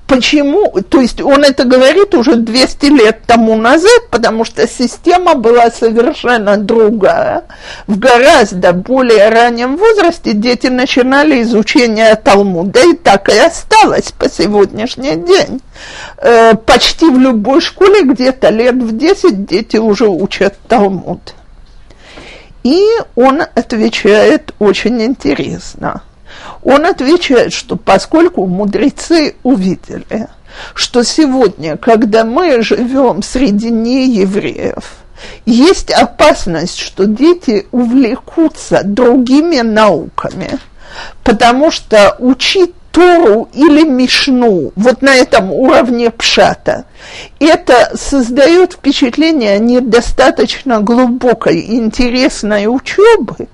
Почему? 0.08 0.70
То 0.90 1.00
есть 1.00 1.22
он 1.22 1.44
это 1.44 1.64
говорит 1.64 2.14
уже 2.16 2.36
200 2.36 2.86
лет 2.88 3.22
тому 3.26 3.56
назад, 3.56 4.10
потому 4.10 4.44
что 4.44 4.68
система 4.68 5.36
была 5.36 5.72
совершенно 5.72 6.58
другая. 6.58 7.46
В 7.88 7.98
гораздо 7.98 8.74
более 8.74 9.30
раннем 9.30 9.78
возрасте 9.78 10.34
дети 10.34 10.68
начинали 10.68 11.42
изучение 11.44 12.14
Талмуда, 12.16 12.82
и 12.82 12.94
так 12.94 13.30
и 13.30 13.38
осталось 13.38 14.12
по 14.12 14.30
сегодняшний 14.30 15.16
день. 15.16 15.62
Э, 16.18 16.56
почти 16.56 17.06
в 17.06 17.18
любой 17.18 17.62
школе 17.62 18.04
где-то 18.04 18.50
лет 18.50 18.76
в 18.76 18.98
10 18.98 19.46
дети 19.46 19.78
уже 19.78 20.10
учат 20.10 20.56
Талмуд. 20.68 21.36
И 22.64 22.86
он 23.16 23.42
отвечает 23.42 24.54
очень 24.60 25.02
интересно– 25.02 26.04
он 26.64 26.86
отвечает, 26.86 27.54
что 27.54 27.76
поскольку 27.76 28.46
мудрецы 28.46 29.36
увидели, 29.44 30.28
что 30.74 31.04
сегодня, 31.04 31.78
когда 31.78 32.24
мы 32.24 32.62
живем 32.62 33.24
среди 33.24 33.72
неевреев, 33.72 34.96
есть 35.46 35.92
опасность, 35.92 36.80
что 36.80 37.06
дети 37.06 37.68
увлекутся 37.72 38.82
другими 38.84 39.62
науками, 39.62 40.60
потому 41.24 41.72
что 41.72 42.16
учить 42.20 42.74
Тору 42.92 43.48
или 43.54 43.84
Мишну, 43.84 44.74
вот 44.76 45.02
на 45.02 45.16
этом 45.16 45.52
уровне 45.54 46.12
пшата, 46.12 46.86
это 47.40 47.92
создает 47.96 48.74
впечатление 48.74 49.60
недостаточно 49.60 50.82
глубокой 50.82 51.62
интересной 51.78 52.68
учебы, 52.68 53.48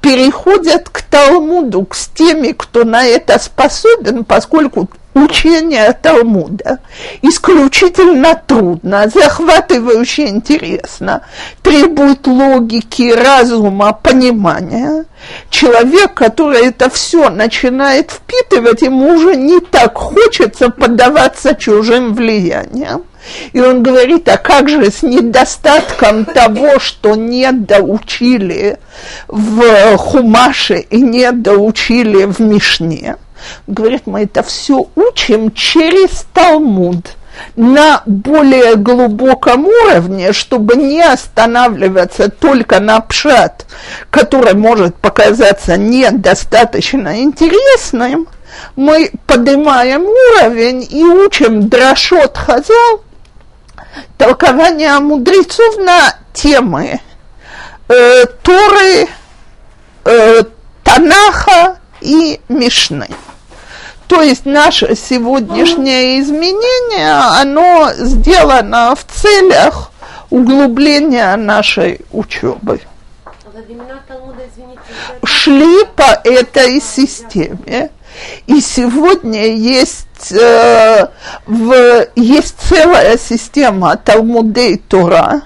переходят 0.00 0.88
к 0.88 1.02
Талмуду, 1.02 1.84
к 1.84 1.96
теми, 2.14 2.52
кто 2.52 2.84
на 2.84 3.04
это 3.06 3.38
способен, 3.38 4.24
поскольку 4.24 4.88
учение 5.14 5.92
Талмуда 5.92 6.78
исключительно 7.22 8.40
трудно, 8.46 9.08
захватывающе 9.12 10.28
интересно, 10.28 11.22
требует 11.62 12.26
логики, 12.26 13.12
разума, 13.12 13.92
понимания. 13.92 15.04
Человек, 15.50 16.14
который 16.14 16.66
это 16.68 16.88
все 16.90 17.28
начинает 17.30 18.10
впитывать, 18.10 18.82
ему 18.82 19.14
уже 19.14 19.36
не 19.36 19.60
так 19.60 19.96
хочется 19.96 20.70
поддаваться 20.70 21.54
чужим 21.54 22.14
влияниям. 22.14 23.04
И 23.52 23.60
он 23.60 23.82
говорит, 23.82 24.28
а 24.28 24.36
как 24.36 24.68
же 24.68 24.90
с 24.90 25.02
недостатком 25.02 26.24
того, 26.24 26.78
что 26.78 27.14
не 27.14 27.50
доучили 27.52 28.78
в 29.28 29.96
Хумаше 29.96 30.78
и 30.78 31.00
не 31.00 31.30
доучили 31.32 32.24
в 32.24 32.40
Мишне? 32.40 33.16
Говорит, 33.66 34.06
мы 34.06 34.22
это 34.22 34.42
все 34.42 34.86
учим 34.94 35.52
через 35.52 36.26
Талмуд. 36.32 37.16
на 37.56 38.02
более 38.06 38.76
глубоком 38.76 39.66
уровне, 39.66 40.32
чтобы 40.32 40.76
не 40.76 41.00
останавливаться 41.00 42.28
только 42.28 42.80
на 42.80 43.00
пшат, 43.00 43.66
который 44.10 44.54
может 44.54 44.96
показаться 44.96 45.76
недостаточно 45.76 47.22
интересным, 47.22 48.28
мы 48.76 49.10
поднимаем 49.26 50.02
уровень 50.02 50.86
и 50.90 51.04
учим 51.04 51.68
дрошот 51.68 52.36
хазал, 52.36 53.02
толкование 54.16 54.98
мудрецов 54.98 55.76
на 55.78 56.14
темы 56.32 57.00
э, 57.88 58.26
Торы, 58.42 59.08
э, 60.04 60.42
Танаха 60.84 61.78
и 62.00 62.40
Мишны. 62.48 63.08
То 64.06 64.22
есть 64.22 64.44
наше 64.44 64.96
сегодняшнее 64.96 66.20
изменение, 66.20 67.12
оно 67.12 67.92
сделано 67.94 68.96
в 68.96 69.04
целях 69.04 69.92
углубления 70.30 71.36
нашей 71.36 72.00
учебы. 72.10 72.80
Шли 75.24 75.84
по 75.94 76.20
этой 76.24 76.80
системе. 76.80 77.90
И 78.46 78.60
сегодня 78.60 79.54
есть, 79.54 80.32
э, 80.32 81.08
в, 81.46 82.06
есть 82.16 82.56
целая 82.68 83.18
система 83.18 83.96
Талмудей 83.96 84.76
Тора, 84.76 85.42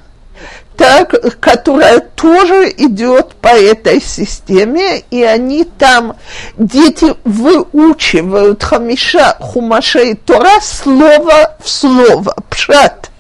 так, 0.77 1.14
которая 1.40 2.00
тоже 2.00 2.72
идет 2.77 3.35
по 3.37 3.48
этой 3.48 4.00
системе, 4.00 5.03
и 5.11 5.22
они 5.22 5.64
там, 5.64 6.16
дети 6.57 7.14
выучивают 7.24 8.62
хамиша 8.62 9.37
хумашей 9.40 10.14
Тора 10.14 10.61
слово 10.61 11.57
в 11.62 11.68
слово, 11.68 12.35
пшат, 12.50 13.11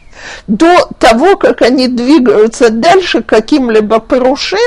до 0.46 0.88
того, 0.98 1.36
как 1.36 1.62
они 1.62 1.88
двигаются 1.88 2.70
дальше 2.70 3.22
каким-либо 3.22 4.00
порушим, 4.00 4.58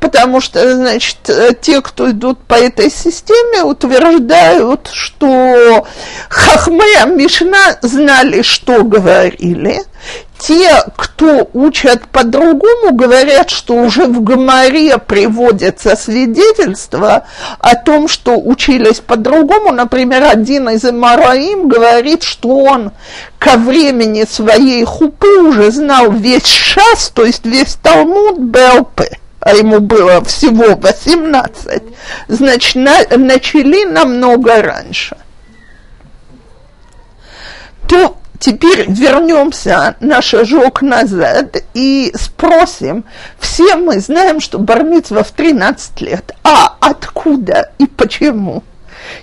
потому 0.00 0.40
что, 0.40 0.74
значит, 0.76 1.18
те, 1.60 1.80
кто 1.80 2.10
идут 2.10 2.38
по 2.40 2.54
этой 2.54 2.90
системе, 2.90 3.62
утверждают, 3.62 4.90
что 4.92 5.86
Хахме 6.28 7.06
Мишна 7.06 7.78
знали, 7.82 8.42
что 8.42 8.84
говорили, 8.84 9.82
те, 10.38 10.70
кто 10.96 11.48
учат 11.54 12.06
по-другому, 12.08 12.92
говорят, 12.92 13.50
что 13.50 13.74
уже 13.74 14.06
в 14.06 14.22
Гамаре 14.22 14.98
приводятся 14.98 15.96
свидетельства 15.96 17.24
о 17.58 17.74
том, 17.74 18.06
что 18.06 18.36
учились 18.36 19.00
по-другому. 19.00 19.72
Например, 19.72 20.24
один 20.24 20.68
из 20.68 20.84
Имараим 20.84 21.68
говорит, 21.68 22.22
что 22.22 22.48
он 22.48 22.92
ко 23.38 23.56
времени 23.56 24.24
своей 24.28 24.84
хупы 24.84 25.40
уже 25.40 25.70
знал 25.70 26.12
весь 26.12 26.46
шас, 26.46 27.10
то 27.14 27.24
есть 27.24 27.44
весь 27.44 27.74
Талмуд 27.76 28.38
БЛП 28.38 29.02
а 29.46 29.54
ему 29.54 29.78
было 29.78 30.24
всего 30.24 30.74
18, 30.74 31.82
значит, 32.26 32.74
на, 32.74 32.96
начали 33.16 33.84
намного 33.84 34.60
раньше. 34.60 35.16
То 37.88 38.16
теперь 38.40 38.86
вернемся 38.88 39.94
на 40.00 40.20
шажок 40.20 40.82
назад 40.82 41.58
и 41.74 42.12
спросим, 42.16 43.04
все 43.38 43.76
мы 43.76 44.00
знаем, 44.00 44.40
что 44.40 44.58
Бармицва 44.58 45.22
в 45.22 45.30
13 45.30 46.00
лет, 46.00 46.32
а 46.42 46.76
откуда 46.80 47.70
и 47.78 47.86
почему? 47.86 48.64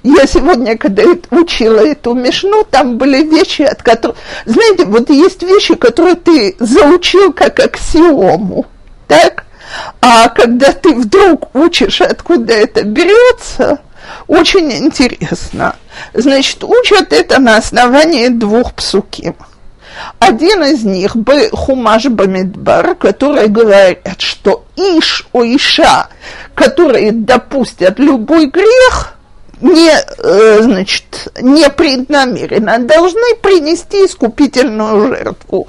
Я 0.04 0.26
сегодня, 0.26 0.78
когда 0.78 1.04
учила 1.32 1.86
эту 1.86 2.14
мешну, 2.14 2.64
там 2.64 2.98
были 2.98 3.24
вещи, 3.24 3.64
от 3.64 3.84
которых... 3.84 4.16
Знаете, 4.46 4.86
вот 4.86 5.10
есть 5.10 5.44
вещи, 5.44 5.76
которые 5.76 6.16
ты 6.16 6.56
заучил 6.60 7.34
как 7.34 7.60
аксиому, 7.60 8.68
так? 9.10 9.44
А 10.02 10.30
когда 10.30 10.72
ты 10.74 10.94
вдруг 10.94 11.56
учишь, 11.56 12.02
откуда 12.02 12.54
это 12.54 12.84
берется, 12.84 13.80
очень 14.28 14.72
интересно. 14.72 15.76
Значит, 16.14 16.64
учат 16.64 17.14
это 17.14 17.40
на 17.40 17.58
основании 17.58 18.28
двух 18.28 18.74
псуким. 18.74 19.36
Один 20.20 20.64
из 20.64 20.84
них 20.84 21.16
Хумаш 21.54 22.06
Бамидбар, 22.06 22.96
который 22.96 23.48
говорит, 23.48 24.00
что 24.20 24.66
Иш 24.76 25.28
о 25.34 25.44
Иша, 25.44 26.08
которые 26.56 27.12
допустят 27.12 28.00
любой 28.00 28.48
грех, 28.48 29.13
не, 29.64 29.92
э, 29.92 30.60
значит, 30.62 31.30
непреднамеренно 31.42 32.80
должны 32.80 33.36
принести 33.42 34.06
искупительную 34.06 35.08
жертву. 35.08 35.68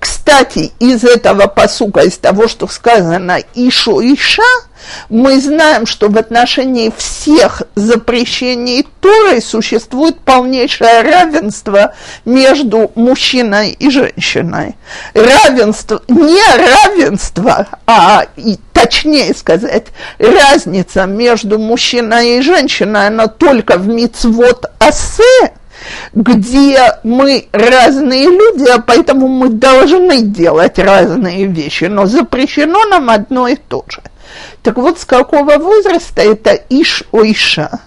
Кстати, 0.00 0.72
из 0.80 1.04
этого 1.04 1.46
посука, 1.46 2.00
из 2.00 2.16
того, 2.16 2.48
что 2.48 2.66
сказано 2.66 3.40
«Ишу 3.54 4.00
Иша», 4.00 4.42
мы 5.08 5.40
знаем, 5.40 5.86
что 5.86 6.08
в 6.08 6.18
отношении 6.18 6.92
всех 6.96 7.62
запрещений 7.74 8.86
Торы 9.00 9.40
существует 9.40 10.18
полнейшее 10.20 11.02
равенство 11.02 11.94
между 12.24 12.90
мужчиной 12.94 13.70
и 13.70 13.90
женщиной. 13.90 14.76
Равенство, 15.14 16.02
не 16.08 16.42
равенство, 16.56 17.66
а 17.86 18.26
и, 18.36 18.58
точнее 18.84 19.34
сказать, 19.34 19.86
разница 20.18 21.06
между 21.06 21.58
мужчиной 21.58 22.38
и 22.38 22.42
женщиной, 22.42 23.08
она 23.08 23.26
только 23.26 23.76
в 23.78 23.88
мицвод 23.88 24.66
асе, 24.78 25.52
где 26.14 26.78
мы 27.02 27.48
разные 27.52 28.26
люди, 28.26 28.68
а 28.68 28.80
поэтому 28.80 29.28
мы 29.28 29.48
должны 29.48 30.22
делать 30.22 30.78
разные 30.78 31.46
вещи, 31.46 31.84
но 31.84 32.06
запрещено 32.06 32.84
нам 32.86 33.10
одно 33.10 33.48
и 33.48 33.56
то 33.56 33.84
же– 33.88 34.00
так 34.62 34.76
вот, 34.76 34.98
с 34.98 35.04
какого 35.04 35.58
возраста 35.58 36.22
это 36.22 36.52
Иш 36.70 37.04
Ойша? 37.12 37.80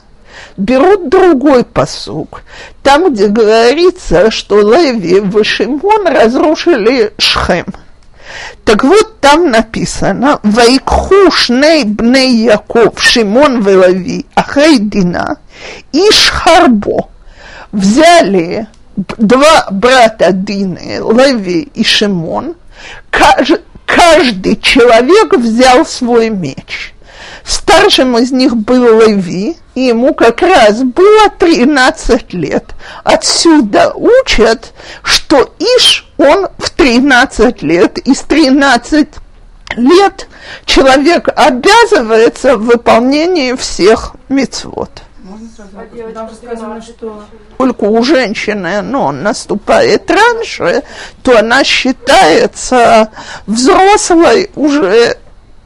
Берут 0.56 1.10
другой 1.10 1.64
посук, 1.64 2.42
там, 2.84 3.14
где 3.14 3.28
говорится, 3.28 4.32
что 4.32 4.62
Леви 4.62 5.20
и 5.20 5.44
Шимон 5.44 6.08
разрушили 6.08 7.14
Шхем. 7.18 7.66
Так 8.66 8.84
вот, 8.84 9.20
там 9.20 9.52
написано, 9.52 10.40
«Вайкху 10.44 11.32
шней 11.32 11.84
бней 11.84 12.44
Яков, 12.44 13.02
Шимон 13.02 13.62
Велави, 13.62 14.26
Ахейдина, 14.36 15.38
Иш 15.94 16.30
Харбо». 16.30 17.10
Взяли 17.72 18.68
два 18.96 19.68
брата 19.72 20.32
Дины, 20.32 21.00
Леви 21.00 21.70
и 21.74 21.84
Шимон, 21.84 22.56
каждый 23.86 24.56
человек 24.60 25.34
взял 25.36 25.86
свой 25.86 26.30
меч. 26.30 26.94
Старшим 27.44 28.18
из 28.18 28.32
них 28.32 28.56
был 28.58 29.00
Леви, 29.02 29.58
и 29.76 29.82
ему 29.82 30.14
как 30.14 30.42
раз 30.42 30.84
было 30.84 31.30
13 31.38 32.34
лет. 32.34 32.66
Отсюда 33.04 33.94
учат, 33.94 34.74
что 35.04 35.54
Иш, 35.60 36.07
он 36.18 36.48
в 36.58 36.70
13 36.72 37.62
лет, 37.62 37.98
из 38.00 38.22
13 38.22 39.08
лет 39.76 40.28
человек 40.66 41.30
обязывается 41.36 42.58
в 42.58 42.66
выполнении 42.66 43.54
всех 43.54 44.16
мецвод. 44.30 44.90
Только 47.58 47.84
у 47.84 48.04
женщины 48.04 48.82
но 48.82 49.12
наступает 49.12 50.10
раньше, 50.10 50.84
то 51.24 51.38
она 51.38 51.64
считается 51.64 53.12
взрослой 53.46 54.50
уже. 54.56 55.18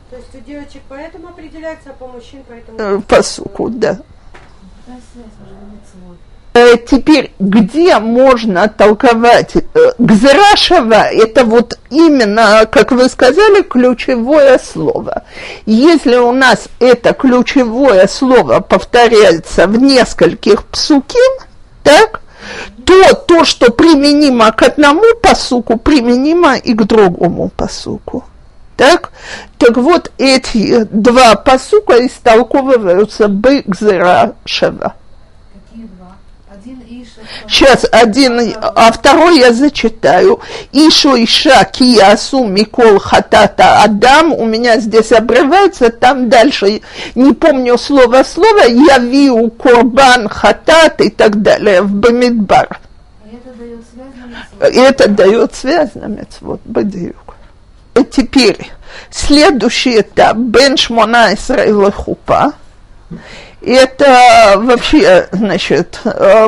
То 0.10 0.18
есть 0.18 0.36
у 0.36 0.40
девочек 0.40 0.82
поэтому 0.90 1.30
определяется, 1.30 1.92
а 1.92 1.94
по 1.94 2.08
мужчин 2.08 2.44
поэтому... 2.48 2.80
Э, 2.80 3.02
по 3.02 3.24
суку, 3.24 3.70
да. 3.70 4.00
Э, 6.54 6.76
теперь, 6.78 7.32
где 7.40 7.98
можно 8.00 8.68
толковать 8.68 9.56
э, 9.56 9.62
Гзерашева, 9.98 11.10
это 11.10 11.46
вот 11.46 11.80
именно, 11.90 12.68
как 12.70 12.92
вы 12.92 13.08
сказали, 13.08 13.62
ключевое 13.62 14.60
слово. 14.60 15.24
Если 15.66 16.18
у 16.18 16.34
нас 16.34 16.68
это 16.80 17.14
ключевое 17.14 18.06
слово 18.08 18.60
повторяется 18.60 19.66
в 19.66 19.82
нескольких 19.82 20.66
псуким, 20.66 21.32
так, 21.84 22.20
то 22.86 23.14
то, 23.14 23.46
что 23.46 23.72
применимо 23.72 24.52
к 24.52 24.64
одному 24.64 25.06
посуку, 25.22 25.78
применимо 25.78 26.58
и 26.58 26.74
к 26.74 26.84
другому 26.84 27.50
посуку. 27.56 28.26
Так? 28.76 29.12
Так 29.58 29.78
вот, 29.78 30.12
эти 30.18 30.84
два 30.92 31.36
посука 31.36 32.06
истолковываются 32.06 33.30
бы 33.30 33.64
Гзерашева. 33.66 34.96
Сейчас 37.48 37.86
один, 37.92 38.56
а 38.62 38.92
второй 38.92 39.40
я 39.40 39.54
зачитаю. 39.54 40.40
Ишу 40.72 41.16
Иша 41.24 41.64
Киясу 41.66 42.44
Микол 42.44 43.00
Хатата 43.00 43.84
Адам. 43.84 44.34
У 44.34 44.46
меня 44.46 44.80
здесь 44.80 45.12
обрывается, 45.12 45.90
там 45.90 46.30
дальше 46.30 46.82
не 47.16 47.34
помню 47.34 47.78
слово 47.78 48.24
слово. 48.24 48.68
Я 48.68 49.00
вию 49.00 49.50
Курбан 49.52 50.30
Хатат 50.30 51.02
и 51.02 51.10
так 51.10 51.42
далее 51.42 51.82
в 51.82 51.92
Бамидбар. 51.92 52.80
Это 54.60 55.10
дает 55.10 55.56
связь 55.56 55.96
на 55.96 56.06
мецвод, 56.06 56.62
бадиюк. 56.66 57.36
И 57.96 58.04
теперь 58.04 58.72
следующий 59.10 60.02
этап 60.02 60.38
бен 60.38 60.78
шмона 60.78 61.34
Исраила 61.34 61.92
хупа. 61.92 62.54
Это 63.62 64.54
вообще, 64.58 65.28
значит, 65.32 66.00
э, 66.04 66.48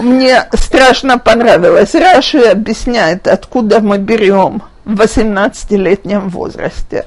мне 0.00 0.48
страшно 0.54 1.18
понравилось. 1.18 1.94
Раши 1.94 2.40
объясняет, 2.40 3.28
откуда 3.28 3.80
мы 3.80 3.98
берем 3.98 4.62
в 4.84 5.00
18-летнем 5.00 6.28
возрасте. 6.28 7.06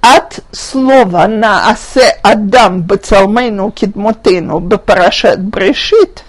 От 0.00 0.40
слова 0.50 1.28
на 1.28 1.70
асе 1.70 2.18
Адам 2.22 2.82
бацалмейну 2.82 3.70
кидмотейну 3.70 4.58
бепарашат 4.58 5.40
брешит 5.40 6.24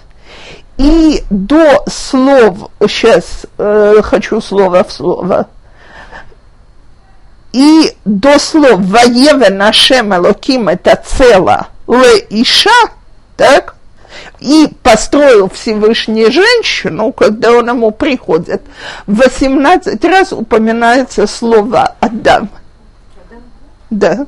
и 0.76 1.24
до 1.30 1.84
слов, 1.88 2.70
сейчас 2.82 3.46
э, 3.58 4.02
хочу 4.02 4.40
слово 4.40 4.84
в 4.84 4.92
слово, 4.92 5.48
и 7.52 7.92
до 8.04 8.38
слов 8.38 8.80
«Воеве 8.80 9.50
нашем 9.50 10.14
Элоким» 10.14 10.68
это 10.68 11.02
цело 11.04 11.66
«Ле 11.90 12.24
Иша», 12.30 12.70
так, 13.36 13.74
и 14.38 14.68
построил 14.82 15.50
Всевышний 15.50 16.30
женщину, 16.30 17.12
когда 17.12 17.52
он 17.52 17.68
ему 17.68 17.90
приходит, 17.90 18.62
18 19.06 20.02
раз 20.04 20.32
упоминается 20.32 21.26
слово 21.26 21.96
«Адам». 22.00 22.48
Да. 23.90 24.26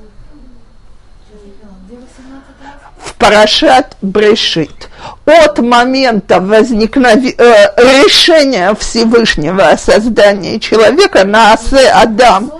В 2.98 3.14
Парашат 3.14 3.96
Брешит. 4.03 4.88
От 5.25 5.59
момента 5.59 6.40
возникновения, 6.40 7.35
э, 7.38 8.03
решения 8.03 8.75
Всевышнего 8.75 9.68
о 9.68 9.79
создании 9.79 10.59
человека 10.59 11.25
на 11.25 11.53
Асе 11.53 11.90
Адам 11.90 12.51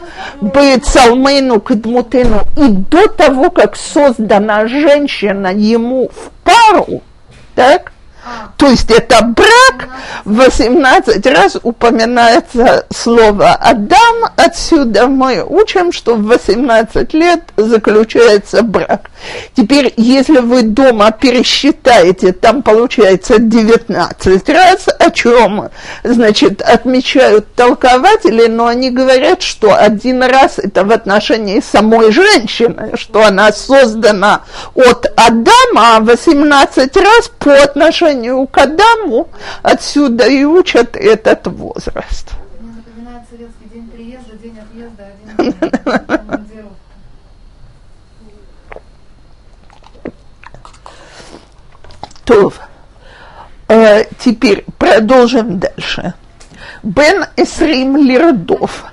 быть 0.41 0.85
Салмейну 0.87 1.61
Кадмутену 1.61 2.43
и 2.57 2.69
до 2.69 3.09
того, 3.09 3.51
как 3.51 3.77
создана 3.77 4.67
женщина 4.67 5.49
ему 5.49 6.09
в 6.09 6.31
пару, 6.45 7.03
так, 7.55 7.93
то 8.57 8.69
есть 8.69 8.91
это 8.91 9.23
брак, 9.25 9.89
18 10.25 11.27
раз 11.27 11.59
упоминается 11.63 12.87
слово 12.95 13.55
«Адам», 13.55 14.31
отсюда 14.37 15.09
мы 15.09 15.45
учим, 15.45 15.91
что 15.91 16.15
в 16.15 16.23
18 16.27 17.13
лет 17.15 17.41
заключается 17.57 18.63
брак. 18.63 19.11
Теперь, 19.57 19.93
если 19.97 20.39
вы 20.39 20.63
дома 20.63 21.11
пересчитаете, 21.11 22.33
там 22.33 22.63
получается 22.63 23.39
19 23.39 24.49
раз, 24.51 24.87
о 24.97 25.11
чем, 25.11 25.71
значит, 26.05 26.63
отмечают 26.63 27.53
толкователи, 27.55 28.47
но 28.47 28.67
они 28.67 28.91
говорят, 28.91 29.43
что 29.43 29.75
один 29.75 30.23
раз 30.23 30.59
это 30.59 30.85
в 30.85 30.93
отношении 30.93 31.61
самой 31.61 32.13
женщины, 32.13 32.93
что 32.97 33.25
она 33.25 33.51
создана 33.53 34.43
от 34.75 35.07
Адама, 35.17 35.97
а 35.97 36.01
18 36.01 36.97
раз 36.97 37.31
по 37.39 37.53
отношению 37.55 38.12
отношению 38.13 38.47
к 38.47 38.59
Адаму, 38.59 39.29
отсюда 39.63 40.27
и 40.29 40.45
учат 40.45 40.97
этот 40.97 41.47
возраст. 41.47 42.33
Советский 43.31 43.69
день 43.73 43.89
приезда, 43.89 44.37
день 44.37 44.59
отъезда, 44.59 45.07
один 45.35 46.67
То, 52.27 52.53
э, 53.69 54.05
теперь 54.19 54.65
продолжим 54.79 55.59
дальше. 55.59 56.13
Бен 56.83 57.25
Эсрим 57.37 57.97
Лирдов. 57.97 58.85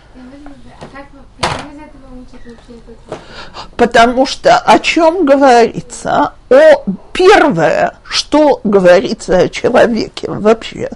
Потому 3.78 4.26
что 4.26 4.58
о 4.58 4.80
чем 4.80 5.26
говорится? 5.26 6.34
О 6.50 6.84
первое, 7.14 7.98
что 8.04 8.62
говорится 8.64 9.38
о 9.38 9.50
человеке 9.50 10.30
вообще. 10.30 10.90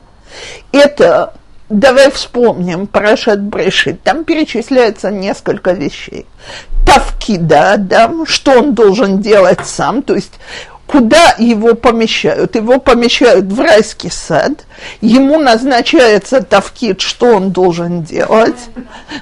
Это 0.71 1.34
Давай 1.69 2.12
вспомним 2.12 2.86
Парашат 2.86 3.41
Брешит. 3.41 4.04
Там 4.04 4.26
перечисляется 4.26 5.10
несколько 5.10 5.71
вещей. 5.71 6.28
Тавкида, 6.86 7.78
да, 7.80 8.12
что 8.26 8.60
он 8.60 8.76
должен 8.76 9.21
делать 9.21 9.65
сам, 9.65 10.04
то 10.04 10.13
есть 10.13 10.34
куда 10.86 11.34
его 11.39 11.73
помещают? 11.73 12.56
Его 12.56 12.80
помещают 12.80 13.45
в 13.45 13.60
райский 13.60 14.12
сад, 14.12 14.65
ему 15.02 15.39
назначается 15.39 16.43
тавкид, 16.43 17.02
что 17.02 17.38
он 17.38 17.52
должен 17.52 18.04
делать, 18.04 18.60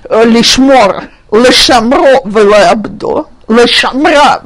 лишмор, 0.10 1.04
лешамро 1.32 2.22
велабдо, 2.26 3.28
лешамра 3.48 4.42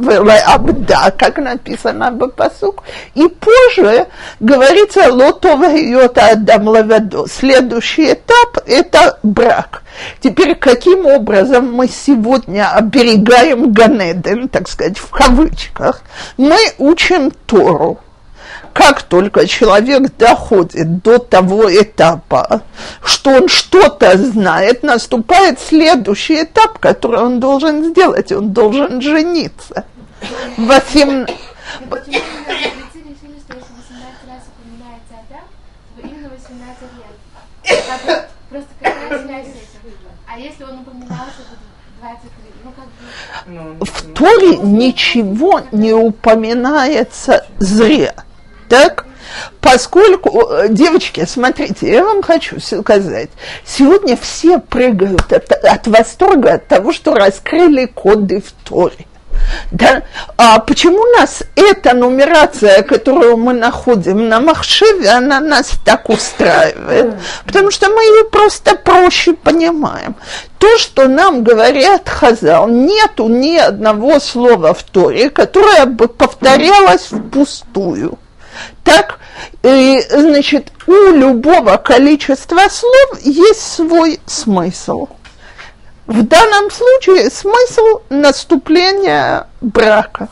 абда, 0.46 1.12
как 1.18 1.38
написано 1.38 2.12
в 2.12 2.28
посук. 2.30 2.84
И 3.14 3.28
позже 3.28 4.08
говорится 4.40 5.12
лотова 5.12 5.66
йота 5.66 6.30
адам 6.30 6.68
лавадо. 6.68 7.26
Следующий 7.28 8.14
этап– 8.14 8.58
это 8.68 9.20
брак. 9.24 9.84
Теперь, 10.22 10.56
каким 10.56 11.06
образом 11.06 11.72
мы 11.72 11.88
сегодня 11.88 12.72
оберегаем 12.72 13.72
Ганеден, 13.72 14.50
так 14.50 14.68
сказать, 14.68 14.98
в 14.98 15.10
кавычках, 15.10 16.02
мы 16.38 16.58
учим 16.78 17.32
Тору 17.46 18.00
как 18.76 19.04
только 19.04 19.48
человек 19.48 20.18
доходит 20.18 21.02
до 21.02 21.18
того 21.18 21.74
этапа, 21.74 22.62
что 23.02 23.30
он 23.30 23.48
что-то 23.48 24.18
знает, 24.18 24.84
наступает 24.84 25.62
следующий 25.62 26.44
этап, 26.44 26.80
который 26.80 27.22
он 27.22 27.40
должен 27.40 27.86
сделать. 27.86 28.34
Он 28.34 28.52
должен 28.52 29.02
жениться. 29.02 29.86
Восемь... 30.58 31.26
Просто 38.50 38.70
какая 38.82 39.26
связь 39.26 39.48
А 40.28 40.38
если 40.38 40.64
он 40.66 40.84
23, 40.84 41.00
ну 42.66 42.72
как 42.72 42.86
бы... 43.48 43.86
В 43.86 44.14
Торе 44.14 44.58
ничего 44.58 45.62
не 45.72 45.94
упоминается 45.94 47.46
зря. 47.60 48.26
Так? 48.70 49.06
Поскольку, 49.60 50.50
э, 50.50 50.68
девочки, 50.70 51.26
смотрите, 51.28 51.92
я 51.92 52.04
вам 52.04 52.22
хочу 52.22 52.60
сказать, 52.60 53.30
сегодня 53.66 54.16
все 54.16 54.60
прыгают 54.60 55.34
от, 55.34 55.52
от 55.52 55.88
восторга 55.88 56.54
от 56.54 56.68
того, 56.68 56.94
что 56.94 57.16
раскрыли 57.16 57.86
коды 57.86 58.42
в 58.42 58.52
Торе. 58.68 59.06
Да? 59.72 60.04
А 60.38 60.60
почему 60.60 61.04
нас 61.18 61.44
эта 61.56 61.94
нумерация, 61.94 62.84
которую 62.84 63.38
мы 63.38 63.54
находим 63.54 64.30
на 64.30 64.40
Махшеве, 64.40 65.10
она 65.10 65.40
нас 65.40 65.72
так 65.84 66.10
устраивает? 66.10 67.16
Потому 67.46 67.72
что 67.72 67.90
мы 67.90 68.02
ее 68.02 68.26
просто 68.26 68.76
проще 68.76 69.34
понимаем. 69.34 70.16
То, 70.58 70.78
что 70.78 71.08
нам 71.08 71.44
говорят 71.44 72.08
Хазал, 72.10 72.68
нету 72.68 73.28
ни 73.28 73.58
одного 73.58 74.20
слова 74.20 74.74
в 74.74 74.84
Торе, 74.84 75.30
которое 75.30 75.86
бы 75.86 76.08
повторялось 76.08 77.10
впустую. 77.12 78.18
Так, 78.84 79.20
и, 79.64 80.02
значит, 80.10 80.72
у 80.88 81.12
любого 81.12 81.78
количества 81.78 82.62
слов 82.70 83.20
есть 83.22 83.62
свой 83.62 84.20
смысл. 84.26 85.08
В 86.08 86.22
данном 86.22 86.70
случае 86.70 87.32
смысл 87.32 88.02
наступления 88.10 89.48
брака. 89.62 90.30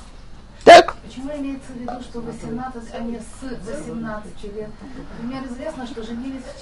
Так? 0.64 0.96
Почему 1.04 1.32
имеется 1.36 1.72
в 1.74 1.80
виду, 1.80 1.94
что 2.04 2.20
18, 2.20 2.84
а 2.94 3.00
не 3.00 3.20
с 3.20 3.82
18 3.82 4.44
лет? 4.56 4.70
Например, 5.20 5.44
известно, 5.50 5.88
что 5.88 6.04
женились 6.04 6.44
в 6.44 6.62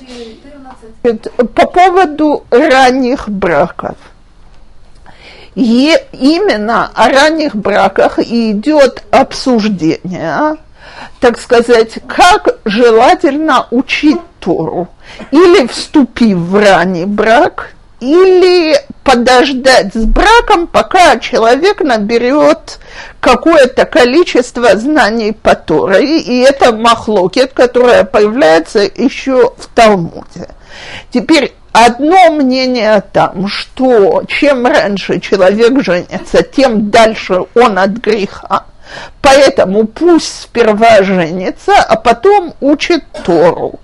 14. 1.04 1.54
По 1.54 1.68
поводу 1.68 2.46
ранних 2.50 3.28
браков. 3.28 3.98
И 5.56 5.94
именно 6.14 6.90
о 6.96 7.10
ранних 7.10 7.56
браках 7.56 8.20
идет 8.20 9.04
обсуждение 9.12 10.56
так 11.20 11.40
сказать, 11.40 12.00
как 12.08 12.60
желательно 12.66 13.68
учить 13.72 14.20
Тору. 14.40 14.88
Или 15.32 15.68
вступив 15.68 16.38
в 16.38 16.60
ранний 16.60 17.06
брак, 17.06 17.74
или 18.02 18.76
подождать 19.04 19.94
с 19.94 20.06
браком, 20.06 20.68
пока 20.68 21.18
человек 21.20 21.82
наберет 21.82 22.80
какое-то 23.20 23.86
количество 23.86 24.76
знаний 24.76 25.34
по 25.34 25.56
Торе, 25.56 26.20
и 26.20 26.40
это 26.40 26.76
махлокет, 26.76 27.54
которая 27.54 28.04
появляется 28.04 28.80
еще 28.80 29.54
в 29.58 29.68
Талмуде. 29.76 30.50
Теперь 31.12 31.54
одно 31.72 32.32
мнение 32.32 33.04
там, 33.14 33.48
что 33.48 34.24
чем 34.28 34.66
раньше 34.66 35.20
человек 35.20 35.84
женится, 35.84 36.42
тем 36.42 36.90
дальше 36.90 37.44
он 37.54 37.78
от 37.78 37.92
греха. 37.92 38.66
Поэтому 39.22 39.86
пусть 39.86 40.44
сперва 40.44 41.04
женится, 41.04 41.74
а 41.78 41.96
потом 41.96 42.54
учит 42.60 43.04
Тору. 43.24 43.80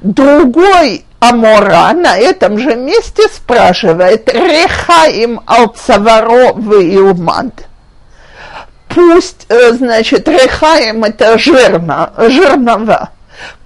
Другой 0.00 1.04
Амора 1.20 1.92
на 1.92 2.16
этом 2.16 2.58
же 2.58 2.76
месте 2.76 3.28
спрашивает 3.28 4.28
Рехаим 4.32 5.40
Алцаваро 5.46 6.54
Вилмад. 6.56 7.66
Пусть, 8.88 9.46
э, 9.48 9.72
значит, 9.72 10.26
Рехаим 10.26 11.04
это 11.04 11.38
жирно, 11.38 12.12
жирного, 12.16 13.10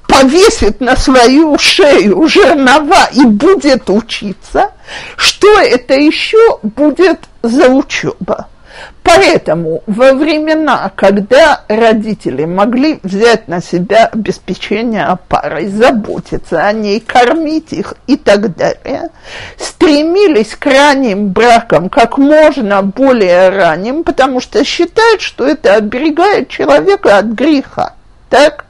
повесит 0.06 0.80
на 0.80 0.96
свою 0.96 1.56
шею 1.58 2.28
жернова 2.28 3.08
и 3.12 3.24
будет 3.24 3.88
учиться, 3.88 4.72
что 5.16 5.60
это 5.60 5.94
еще 5.94 6.58
будет 6.62 7.20
за 7.42 7.68
учеба. 7.68 8.48
Поэтому 9.04 9.82
во 9.86 10.14
времена, 10.14 10.90
когда 10.96 11.60
родители 11.68 12.46
могли 12.46 13.00
взять 13.02 13.48
на 13.48 13.60
себя 13.60 14.06
обеспечение 14.06 15.18
парой, 15.28 15.68
заботиться 15.68 16.66
о 16.66 16.72
ней, 16.72 17.00
кормить 17.00 17.74
их 17.74 17.94
и 18.06 18.16
так 18.16 18.56
далее, 18.56 19.10
стремились 19.58 20.56
к 20.56 20.64
ранним 20.64 21.28
бракам 21.28 21.90
как 21.90 22.16
можно 22.16 22.82
более 22.82 23.50
ранним, 23.50 24.04
потому 24.04 24.40
что 24.40 24.64
считают, 24.64 25.20
что 25.20 25.46
это 25.46 25.74
оберегает 25.74 26.48
человека 26.48 27.18
от 27.18 27.26
греха. 27.26 27.92
Так? 28.30 28.64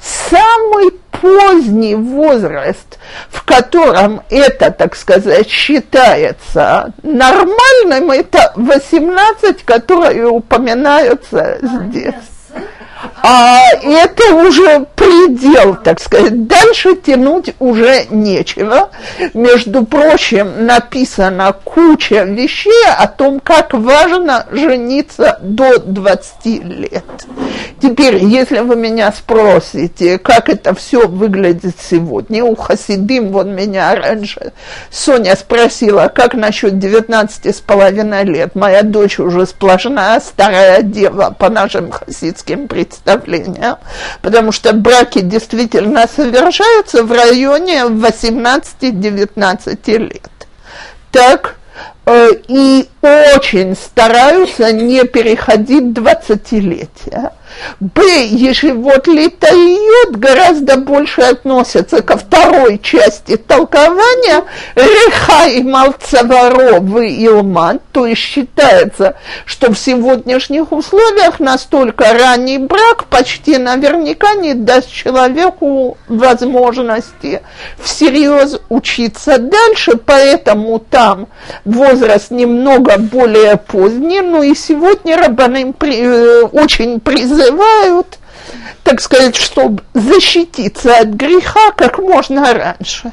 Самый 0.00 0.92
поздний 1.20 1.94
возраст, 1.94 2.98
в 3.30 3.44
котором 3.44 4.22
это, 4.30 4.70
так 4.70 4.96
сказать, 4.96 5.48
считается 5.48 6.92
нормальным, 7.02 8.10
это 8.10 8.52
18, 8.56 9.64
которые 9.64 10.26
упоминаются 10.28 11.58
здесь 11.62 12.14
а 13.26 13.58
это 13.82 14.34
уже 14.34 14.86
предел, 14.94 15.76
так 15.76 15.98
сказать. 15.98 16.46
Дальше 16.46 16.94
тянуть 16.94 17.54
уже 17.58 18.04
нечего. 18.10 18.90
Между 19.32 19.86
прочим, 19.86 20.66
написана 20.66 21.54
куча 21.64 22.24
вещей 22.24 22.84
о 22.98 23.06
том, 23.06 23.40
как 23.40 23.72
важно 23.72 24.46
жениться 24.50 25.38
до 25.40 25.78
20 25.78 26.44
лет. 26.64 27.04
Теперь, 27.80 28.22
если 28.22 28.58
вы 28.58 28.76
меня 28.76 29.10
спросите, 29.10 30.18
как 30.18 30.50
это 30.50 30.74
все 30.74 31.08
выглядит 31.08 31.76
сегодня, 31.80 32.44
у 32.44 32.54
Хасидим, 32.54 33.30
вот 33.30 33.46
меня 33.46 33.94
раньше 33.94 34.52
Соня 34.90 35.34
спросила, 35.36 36.12
как 36.14 36.34
насчет 36.34 36.78
19 36.78 37.56
с 37.56 37.60
половиной 37.60 38.24
лет, 38.24 38.54
моя 38.54 38.82
дочь 38.82 39.18
уже 39.18 39.46
сплошная 39.46 40.20
старая 40.20 40.82
дева 40.82 41.34
по 41.38 41.48
нашим 41.48 41.90
хасидским 41.90 42.68
представлениям 42.68 43.13
представления, 43.18 43.78
потому 44.22 44.52
что 44.52 44.72
браки 44.72 45.20
действительно 45.20 46.06
совершаются 46.06 47.02
в 47.02 47.10
районе 47.12 47.82
18-19 47.82 49.98
лет. 49.98 50.30
Так, 51.10 51.56
и 52.06 52.88
очень 53.02 53.76
стараются 53.76 54.72
не 54.72 55.04
переходить 55.04 55.96
20-летия. 55.96 57.32
Б, 57.80 58.24
ешивот 58.26 59.06
литайот 59.06 60.16
гораздо 60.16 60.76
больше 60.76 61.22
относятся 61.22 62.02
ко 62.02 62.16
второй 62.16 62.78
части 62.78 63.36
толкования. 63.36 64.44
Рехай 64.74 65.62
Малцаваровы 65.62 67.10
Илман, 67.24 67.80
то 67.92 68.06
есть 68.06 68.20
считается, 68.20 69.16
что 69.44 69.72
в 69.72 69.78
сегодняшних 69.78 70.72
условиях 70.72 71.40
настолько 71.40 72.12
ранний 72.12 72.58
брак 72.58 73.04
почти 73.04 73.58
наверняка 73.58 74.34
не 74.34 74.54
даст 74.54 74.90
человеку 74.90 75.96
возможности 76.08 77.42
всерьез 77.80 78.60
учиться 78.68 79.38
дальше, 79.38 79.92
поэтому 79.96 80.78
там 80.78 81.28
возраст 81.94 82.30
немного 82.30 82.98
более 82.98 83.56
поздний, 83.56 84.20
но 84.20 84.42
и 84.42 84.54
сегодня 84.54 85.16
Рабаным 85.16 85.72
при, 85.72 86.00
э, 86.00 86.42
очень 86.42 87.00
призывают, 87.00 88.18
так 88.82 89.00
сказать, 89.00 89.36
чтобы 89.36 89.82
защититься 89.94 90.98
от 90.98 91.08
греха 91.08 91.70
как 91.76 91.98
можно 91.98 92.52
раньше. 92.52 93.12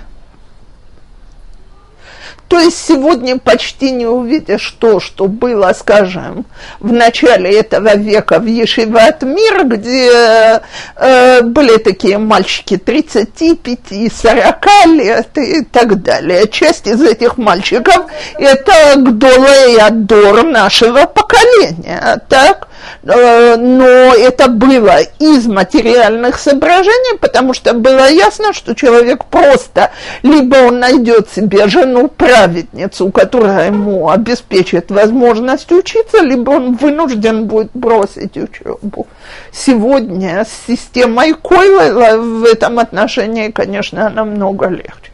То 2.51 2.59
есть 2.59 2.85
сегодня 2.85 3.37
почти 3.37 3.91
не 3.91 4.05
увидишь 4.05 4.75
то, 4.77 4.99
что 4.99 5.27
было, 5.27 5.71
скажем, 5.73 6.45
в 6.81 6.91
начале 6.91 7.57
этого 7.57 7.95
века 7.95 8.39
в 8.39 8.45
Ешиват 8.45 9.23
Мир, 9.23 9.63
где 9.63 10.59
э, 10.97 11.41
были 11.43 11.77
такие 11.77 12.17
мальчики 12.17 12.73
35-40 12.73 14.97
лет 14.97 15.37
и 15.37 15.63
так 15.63 16.03
далее. 16.03 16.45
Часть 16.49 16.87
из 16.87 17.01
этих 17.01 17.37
мальчиков– 17.37 18.07
это 18.37 18.95
Гдолей 18.97 19.79
Адор 19.79 20.43
нашего 20.43 21.05
поколения, 21.05 22.21
так? 22.27 22.67
Э, 23.03 23.55
но 23.57 23.85
это 23.85 24.47
было 24.47 24.99
из 25.19 25.47
материальных 25.47 26.37
соображений, 26.37 27.17
потому 27.19 27.53
что 27.53 27.73
было 27.73 28.09
ясно, 28.09 28.53
что 28.53 28.75
человек 28.75 29.25
просто 29.25 29.91
либо 30.23 30.55
он 30.67 30.79
найдет 30.79 31.29
себе 31.29 31.67
жену-праведницу, 31.67 33.11
которая 33.11 33.67
ему 33.67 34.09
обеспечит 34.09 34.91
возможность 34.91 35.71
учиться, 35.71 36.21
либо 36.21 36.51
он 36.51 36.75
вынужден 36.75 37.45
будет 37.45 37.71
бросить 37.73 38.37
учебу. 38.37 39.07
Сегодня 39.51 40.45
с 40.45 40.67
системой 40.67 41.33
Койла 41.33 42.17
в 42.17 42.43
этом 42.45 42.79
отношении, 42.79 43.49
конечно, 43.49 44.09
намного 44.09 44.67
легче. 44.67 45.11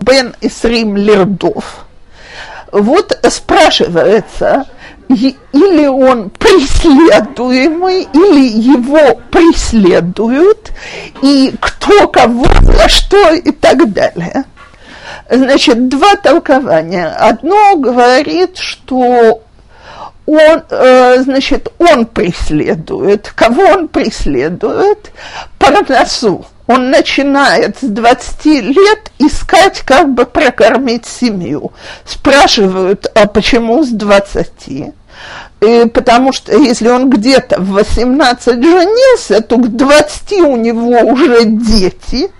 Бен 0.00 0.34
Исрим 0.40 0.96
Лердов. 0.96 1.86
Вот 2.72 3.18
спрашивается, 3.30 4.66
или 5.14 5.86
он 5.86 6.30
преследуемый, 6.30 8.08
или 8.12 8.48
его 8.48 9.20
преследуют, 9.30 10.72
и 11.22 11.54
кто 11.60 12.08
кого 12.08 12.46
за 12.62 12.88
что 12.88 13.32
и 13.32 13.50
так 13.50 13.92
далее. 13.92 14.44
Значит, 15.30 15.88
два 15.88 16.16
толкования. 16.16 17.08
Одно 17.08 17.76
говорит, 17.76 18.58
что 18.58 19.42
он, 20.26 20.62
э, 20.70 21.22
значит, 21.22 21.72
он 21.78 22.06
преследует. 22.06 23.32
Кого 23.34 23.62
он 23.62 23.88
преследует? 23.88 25.12
Парнасу 25.58 26.46
он 26.66 26.90
начинает 26.90 27.78
с 27.78 27.82
20 27.82 28.44
лет 28.46 29.12
искать, 29.18 29.80
как 29.80 30.14
бы 30.14 30.24
прокормить 30.24 31.06
семью. 31.06 31.72
Спрашивают, 32.04 33.06
а 33.14 33.26
почему 33.26 33.82
с 33.82 33.88
20? 33.88 34.94
И 35.60 35.86
потому 35.86 36.32
что 36.32 36.56
если 36.56 36.88
он 36.88 37.08
где-то 37.08 37.60
в 37.60 37.70
18 37.72 38.62
женился, 38.62 39.40
то 39.40 39.56
к 39.56 39.68
20 39.68 40.32
у 40.40 40.56
него 40.56 40.98
уже 41.10 41.44
дети, 41.44 42.30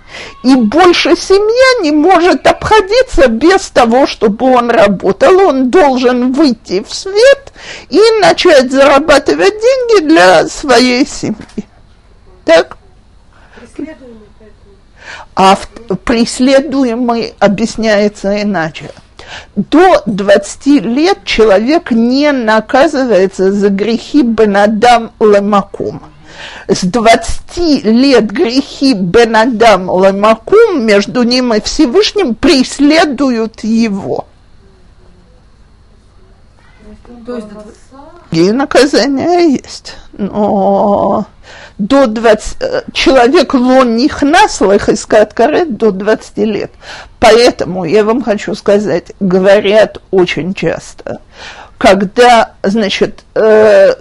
и 0.42 0.54
больше 0.56 1.16
семья 1.16 1.82
не 1.82 1.92
может 1.92 2.46
обходиться 2.46 3.28
без 3.28 3.70
того, 3.70 4.06
чтобы 4.06 4.52
он 4.52 4.70
работал. 4.70 5.40
Он 5.40 5.70
должен 5.70 6.32
выйти 6.32 6.82
в 6.82 6.92
свет 6.92 7.52
и 7.88 8.00
начать 8.20 8.70
зарабатывать 8.70 9.54
деньги 9.54 10.08
для 10.08 10.48
своей 10.48 11.06
семьи. 11.06 11.37
Так? 12.44 12.76
а 15.35 15.58
преследуемый 16.04 17.35
объясняется 17.38 18.42
иначе. 18.42 18.90
До 19.56 20.02
20 20.06 20.66
лет 20.85 21.18
человек 21.24 21.90
не 21.90 22.32
наказывается 22.32 23.52
за 23.52 23.68
грехи 23.68 24.22
Бенадам 24.22 25.12
Лемакум. 25.20 26.02
С 26.68 26.85
20 26.85 27.85
лет 27.85 28.30
грехи 28.30 28.94
Бенадам 28.94 29.85
Лемакум 29.85 30.85
между 30.85 31.22
ним 31.22 31.54
и 31.54 31.61
Всевышним 31.61 32.35
преследуют 32.35 33.62
его. 33.64 34.26
То 37.27 37.37
есть 37.37 37.46
и 38.33 38.50
наказание 38.50 39.52
есть. 39.52 39.94
Но 40.12 41.27
до 41.79 42.07
20, 42.07 42.57
э, 42.61 42.83
человек 42.93 43.55
лон 43.55 43.97
них 43.97 44.23
наслых 44.23 44.88
искать 44.88 45.35
карет 45.35 45.77
до 45.77 45.90
20 45.90 46.38
лет. 46.38 46.71
Поэтому 47.21 47.85
я 47.85 48.05
вам 48.05 48.23
хочу 48.23 48.55
сказать, 48.55 49.13
говорят 49.21 49.99
очень 50.11 50.55
часто, 50.55 51.21
когда, 51.79 52.53
значит, 52.63 53.25
э, 53.35 53.95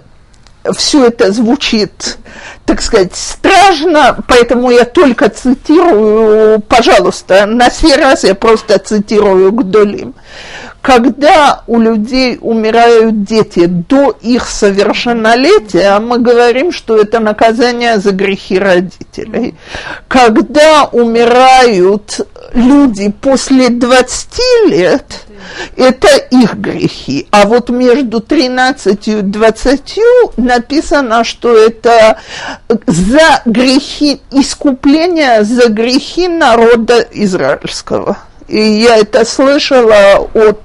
все 0.72 1.06
это 1.06 1.32
звучит, 1.32 2.18
так 2.64 2.80
сказать, 2.80 3.14
страшно, 3.16 4.18
поэтому 4.28 4.70
я 4.70 4.84
только 4.84 5.28
цитирую, 5.28 6.60
пожалуйста, 6.60 7.46
на 7.46 7.70
сей 7.70 7.96
раз 7.96 8.24
я 8.24 8.34
просто 8.34 8.78
цитирую 8.78 9.52
Гдолим. 9.52 10.14
Когда 10.82 11.62
у 11.68 11.78
людей 11.78 12.38
умирают 12.40 13.22
дети 13.22 13.66
до 13.66 14.10
их 14.20 14.48
совершеннолетия, 14.48 15.98
мы 16.00 16.18
говорим, 16.18 16.72
что 16.72 17.00
это 17.00 17.20
наказание 17.20 17.98
за 17.98 18.10
грехи 18.10 18.58
родителей. 18.58 19.54
Когда 20.08 20.88
умирают 20.90 22.20
люди 22.52 23.14
после 23.20 23.68
20 23.68 24.40
лет, 24.70 25.04
это 25.76 26.08
их 26.16 26.54
грехи. 26.54 27.28
А 27.30 27.46
вот 27.46 27.70
между 27.70 28.20
13 28.20 29.08
и 29.08 29.20
20 29.20 29.98
написано, 30.36 31.22
что 31.22 31.56
это 31.56 32.18
за 32.86 33.42
грехи, 33.44 34.20
искупление 34.32 35.44
за 35.44 35.68
грехи 35.68 36.26
народа 36.26 37.06
израильского. 37.12 38.18
И 38.52 38.60
я 38.60 38.98
это 38.98 39.24
слышала 39.24 40.28
от 40.34 40.60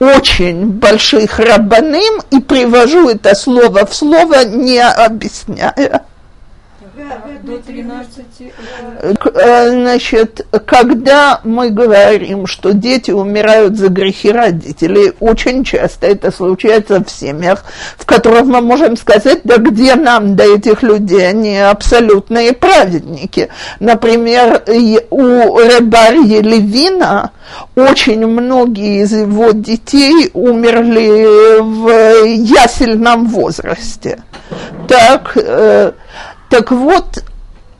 очень 0.00 0.68
больших 0.68 1.38
рабаным 1.38 2.22
и 2.30 2.40
привожу 2.40 3.10
это 3.10 3.34
слово 3.34 3.84
в 3.84 3.94
слово, 3.94 4.46
не 4.46 4.80
объясняя 4.80 6.06
до 7.42 7.58
13 7.58 8.24
э, 8.38 9.70
Значит, 9.70 10.46
когда 10.66 11.40
мы 11.44 11.70
говорим, 11.70 12.46
что 12.46 12.72
дети 12.72 13.10
умирают 13.10 13.76
за 13.76 13.88
грехи 13.88 14.30
родителей, 14.30 15.12
очень 15.20 15.64
часто 15.64 16.06
это 16.06 16.30
случается 16.30 17.02
в 17.02 17.10
семьях, 17.10 17.64
в 17.96 18.06
которых 18.06 18.44
мы 18.44 18.60
можем 18.60 18.96
сказать, 18.96 19.40
да 19.44 19.58
где 19.58 19.94
нам 19.94 20.36
до 20.36 20.44
этих 20.44 20.82
людей, 20.82 21.28
они 21.28 21.58
абсолютные 21.58 22.52
праведники. 22.52 23.48
Например, 23.80 24.62
у 25.10 25.58
Ребарьи 25.58 26.40
Левина 26.40 27.30
очень 27.76 28.26
многие 28.26 29.02
из 29.02 29.12
его 29.12 29.50
детей 29.52 30.30
умерли 30.32 31.60
в 31.60 32.24
ясельном 32.26 33.26
возрасте. 33.26 34.22
Так, 34.88 35.36
э, 35.36 35.92
так 36.48 36.70
вот, 36.70 37.24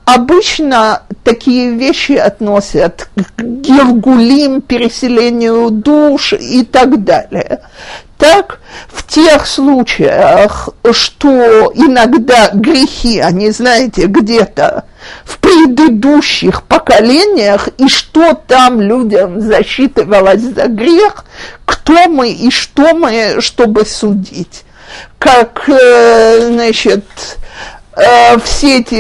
обычно 0.05 1.03
такие 1.23 1.73
вещи 1.73 2.12
относят 2.12 3.09
к 3.37 3.43
гергулим, 3.43 4.61
переселению 4.61 5.71
душ 5.71 6.35
и 6.35 6.65
так 6.65 7.05
далее. 7.05 7.61
Так, 8.19 8.61
в 8.89 9.07
тех 9.07 9.47
случаях, 9.47 10.69
что 10.93 11.73
иногда 11.75 12.51
грехи, 12.53 13.19
они, 13.19 13.51
знаете, 13.51 14.07
где-то 14.07 14.85
в 15.25 15.39
предыдущих 15.39 16.62
поколениях, 16.62 17.69
и 17.77 17.89
что 17.89 18.35
там 18.35 18.81
людям 18.81 19.41
засчитывалось 19.41 20.43
за 20.43 20.69
грех, 20.69 21.25
кто 21.65 22.09
мы 22.09 22.31
и 22.31 22.51
что 22.51 22.95
мы, 22.95 23.41
чтобы 23.41 23.85
судить. 23.85 24.65
Как, 25.19 25.69
э, 25.69 26.53
значит, 26.53 27.05
э, 27.97 28.38
все 28.40 28.80
эти 28.80 28.95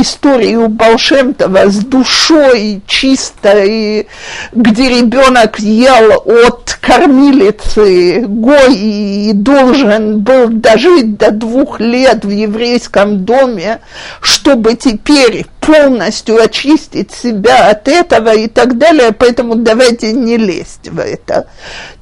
истории 0.00 0.56
у 0.56 0.68
Балшемтова 0.68 1.70
с 1.70 1.76
душой 1.78 2.82
чистой, 2.86 4.08
где 4.52 5.00
ребенок 5.00 5.58
ел 5.58 6.22
от 6.24 6.78
кормилицы 6.80 8.24
гой 8.26 8.74
и 8.74 9.32
должен 9.32 10.20
был 10.20 10.48
дожить 10.48 11.16
до 11.16 11.30
двух 11.30 11.80
лет 11.80 12.24
в 12.24 12.30
еврейском 12.30 13.24
доме, 13.24 13.80
чтобы 14.20 14.74
теперь 14.74 15.46
полностью 15.60 16.42
очистить 16.42 17.12
себя 17.12 17.70
от 17.70 17.86
этого 17.86 18.34
и 18.34 18.48
так 18.48 18.78
далее, 18.78 19.12
поэтому 19.12 19.56
давайте 19.56 20.12
не 20.12 20.36
лезть 20.36 20.88
в 20.88 20.98
это 20.98 21.46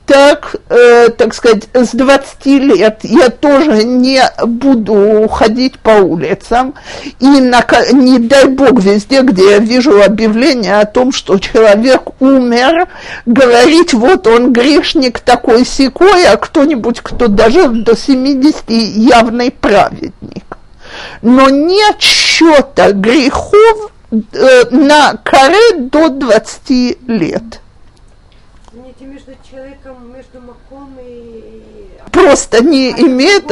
так, 0.09 0.57
э, 0.71 1.11
так 1.11 1.35
сказать, 1.35 1.69
с 1.75 1.91
20 1.91 2.47
лет 2.47 3.01
я 3.03 3.29
тоже 3.29 3.85
не 3.85 4.23
буду 4.43 5.29
ходить 5.29 5.79
по 5.79 5.91
улицам. 5.91 6.75
И 7.21 7.27
на, 7.27 7.63
не 7.93 8.19
дай 8.19 8.47
бог 8.47 8.81
везде, 8.81 9.21
где 9.21 9.51
я 9.51 9.59
вижу 9.59 10.03
объявление 10.03 10.81
о 10.81 10.87
том, 10.87 11.13
что 11.13 11.39
человек 11.39 12.21
умер, 12.21 12.89
говорить, 13.27 13.93
вот 13.93 14.27
он 14.27 14.55
грешник 14.55 15.21
такой 15.21 15.67
секой, 15.67 16.27
а 16.27 16.39
кто-нибудь, 16.39 17.01
кто 17.03 17.29
дожил 17.29 17.69
до 17.69 17.95
70, 17.95 18.71
явный 18.71 19.51
праведник. 19.51 20.57
Но 21.21 21.51
нет 21.51 22.01
счета 22.01 22.93
грехов 22.93 23.93
э, 24.11 24.65
на 24.71 25.19
каре 25.23 25.81
до 25.81 26.09
20 26.09 27.09
лет 27.09 27.61
между 29.29 29.51
человеком, 29.51 30.13
между 30.15 30.41
маком 30.41 30.97
и... 31.01 31.53
Просто 32.11 32.65
не 32.65 32.93
а 32.93 33.01
имеет, 33.01 33.51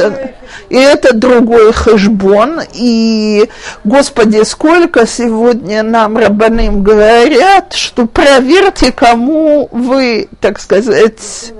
и 0.69 0.75
это 0.75 1.13
другой 1.13 1.71
хэшбон. 1.71 2.61
И, 2.73 3.49
Господи, 3.83 4.43
сколько 4.43 5.05
сегодня 5.05 5.83
нам 5.83 6.17
рабаным 6.17 6.83
говорят, 6.83 7.73
что 7.73 8.07
проверьте, 8.07 8.91
кому 8.91 9.69
вы, 9.71 10.29
так 10.41 10.59
сказать, 10.59 11.53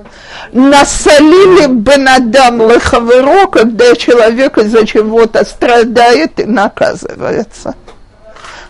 насолили 0.51 1.67
Бенадам 1.67 2.61
Лехаверо, 2.69 3.47
когда 3.47 3.95
человек 3.95 4.57
из-за 4.57 4.85
чего-то 4.85 5.45
страдает 5.45 6.39
и 6.39 6.45
наказывается 6.45 7.75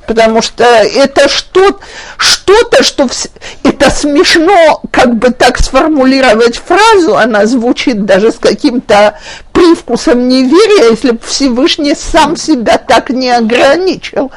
потому 0.07 0.41
что 0.41 0.63
это 0.63 1.29
что, 1.29 1.79
что-то, 2.17 2.81
что 2.83 3.07
вс... 3.07 3.27
это 3.63 3.91
смешно, 3.91 4.81
как 4.89 5.15
бы 5.15 5.31
так 5.31 5.59
сформулировать 5.59 6.57
фразу, 6.57 7.17
она 7.17 7.45
звучит 7.45 8.05
даже 8.05 8.31
с 8.31 8.39
каким-то 8.39 9.19
привкусом 9.51 10.27
неверия, 10.27 10.91
если 10.91 11.11
бы 11.11 11.19
Всевышний 11.23 11.93
сам 11.95 12.37
себя 12.37 12.77
так 12.77 13.09
не 13.09 13.29
ограничил. 13.29 14.31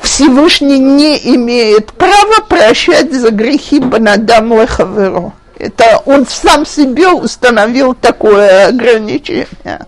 Всевышний 0.00 0.78
не 0.78 1.16
имеет 1.34 1.92
права 1.92 2.42
прощать 2.48 3.12
за 3.12 3.30
грехи 3.30 3.80
Банадам 3.80 4.52
Лехаверо. 4.52 5.32
Это 5.58 6.02
он 6.04 6.26
сам 6.26 6.66
себе 6.66 7.08
установил 7.08 7.94
такое 7.94 8.68
ограничение. 8.68 9.86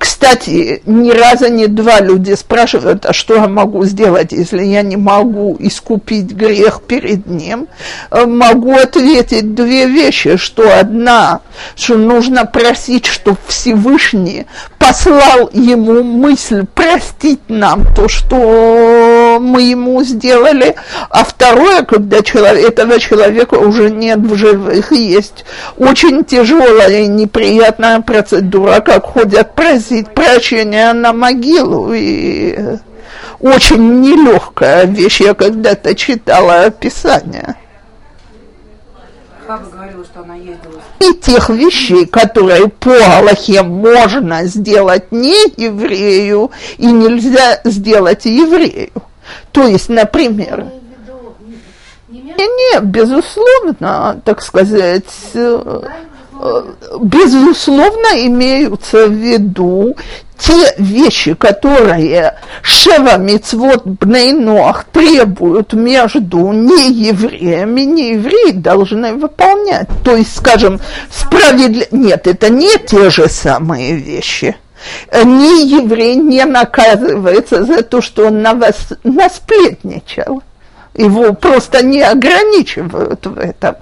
Кстати, 0.00 0.80
ни 0.86 1.10
раза 1.10 1.50
не 1.50 1.66
два 1.66 2.00
люди 2.00 2.32
спрашивают, 2.32 3.04
а 3.04 3.12
что 3.12 3.34
я 3.34 3.48
могу 3.48 3.84
сделать, 3.84 4.32
если 4.32 4.64
я 4.64 4.80
не 4.80 4.96
могу 4.96 5.58
искупить 5.60 6.32
грех 6.32 6.80
перед 6.80 7.26
ним. 7.26 7.68
Э, 8.10 8.24
могу 8.24 8.72
ответить 8.72 9.54
две 9.54 9.84
вещи, 9.84 10.38
что 10.38 10.74
одна, 10.74 11.40
что 11.76 11.98
нужно 11.98 12.46
просить, 12.46 13.04
чтобы 13.04 13.36
Всевышний 13.46 14.46
послал 14.78 15.50
ему 15.52 16.02
мысль 16.02 16.64
простить 16.74 17.40
нам 17.48 17.84
то, 17.94 18.08
что 18.08 19.38
мы 19.38 19.60
ему 19.60 20.02
сделали, 20.02 20.76
а 21.10 21.24
второе, 21.24 21.82
когда 21.82 22.22
человек, 22.22 22.70
этого 22.70 22.98
человека 22.98 23.56
уже 23.56 23.90
нет 23.90 24.20
в 24.20 24.34
живых, 24.34 24.92
есть 24.92 25.44
очень 25.76 26.24
тяжелая 26.24 27.02
и 27.02 27.06
неприятная 27.06 28.00
процедура, 28.00 28.80
как 28.80 29.04
ходят 29.04 29.54
просить 29.90 30.14
прощения 30.14 30.92
на 30.92 31.12
могилу, 31.12 31.92
и 31.92 32.56
очень 33.40 34.00
нелегкая 34.00 34.84
вещь, 34.84 35.20
я 35.20 35.34
когда-то 35.34 35.94
читала 35.94 36.64
описание 36.64 37.56
говорила. 40.52 40.80
И 41.00 41.12
тех 41.14 41.50
вещей, 41.50 42.06
которые 42.06 42.68
по 42.68 42.94
Аллахе 42.94 43.62
можно 43.64 44.44
сделать 44.44 45.10
не 45.10 45.34
еврею 45.56 46.52
и 46.78 46.86
нельзя 46.86 47.60
сделать 47.64 48.26
еврею. 48.26 48.92
То 49.50 49.66
есть, 49.66 49.88
например, 49.88 50.66
не, 52.08 52.20
не, 52.20 52.80
безусловно, 52.80 54.20
так 54.24 54.40
сказать, 54.40 55.04
безусловно 57.00 58.26
имеются 58.26 59.06
в 59.06 59.12
виду 59.12 59.96
те 60.38 60.74
вещи, 60.78 61.34
которые 61.34 62.38
Шева 62.62 63.18
Мицвод 63.18 63.84
Бнейноах 63.84 64.84
требуют 64.84 65.74
между 65.74 66.52
неевреями, 66.52 67.82
неевреи 67.82 68.52
должны 68.52 69.14
выполнять. 69.14 69.88
То 70.02 70.16
есть, 70.16 70.36
скажем, 70.36 70.80
справедливо... 71.10 71.88
Нет, 71.90 72.26
это 72.26 72.48
не 72.48 72.78
те 72.78 73.10
же 73.10 73.28
самые 73.28 73.96
вещи. 73.96 74.56
Ни 75.12 75.66
еврей 75.68 76.16
не 76.16 76.46
наказывается 76.46 77.64
за 77.64 77.82
то, 77.82 78.00
что 78.00 78.28
он 78.28 78.40
на 78.40 78.54
вас 78.54 78.88
насплетничал 79.04 80.42
его 81.00 81.32
просто 81.32 81.82
не 81.84 82.02
ограничивают 82.02 83.26
в 83.26 83.38
этом. 83.38 83.76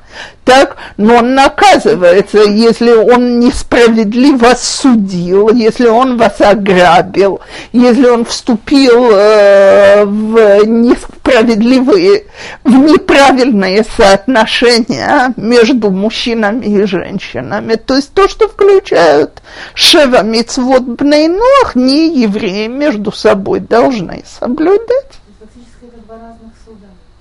Так, 0.44 0.76
но 0.96 1.16
он 1.16 1.34
наказывается, 1.34 2.38
если 2.38 2.90
он 2.90 3.38
несправедливо 3.38 4.54
судил, 4.56 5.50
если 5.50 5.86
он 5.86 6.16
вас 6.16 6.40
ограбил, 6.40 7.40
если 7.72 8.08
он 8.08 8.24
вступил 8.24 9.10
э, 9.12 10.04
в 10.06 10.64
несправедливые, 10.64 12.24
в 12.64 12.72
неправильные 12.72 13.84
соотношения 13.96 15.34
между 15.36 15.90
мужчинами 15.90 16.64
и 16.64 16.84
женщинами. 16.84 17.74
То 17.74 17.96
есть 17.96 18.14
то, 18.14 18.26
что 18.26 18.48
включают 18.48 19.42
Шева 19.74 20.22
Мицвод 20.22 20.82
Бнейнох, 20.82 21.74
не 21.74 22.22
евреи 22.22 22.68
между 22.68 23.12
собой 23.12 23.60
должны 23.60 24.24
соблюдать 24.40 25.18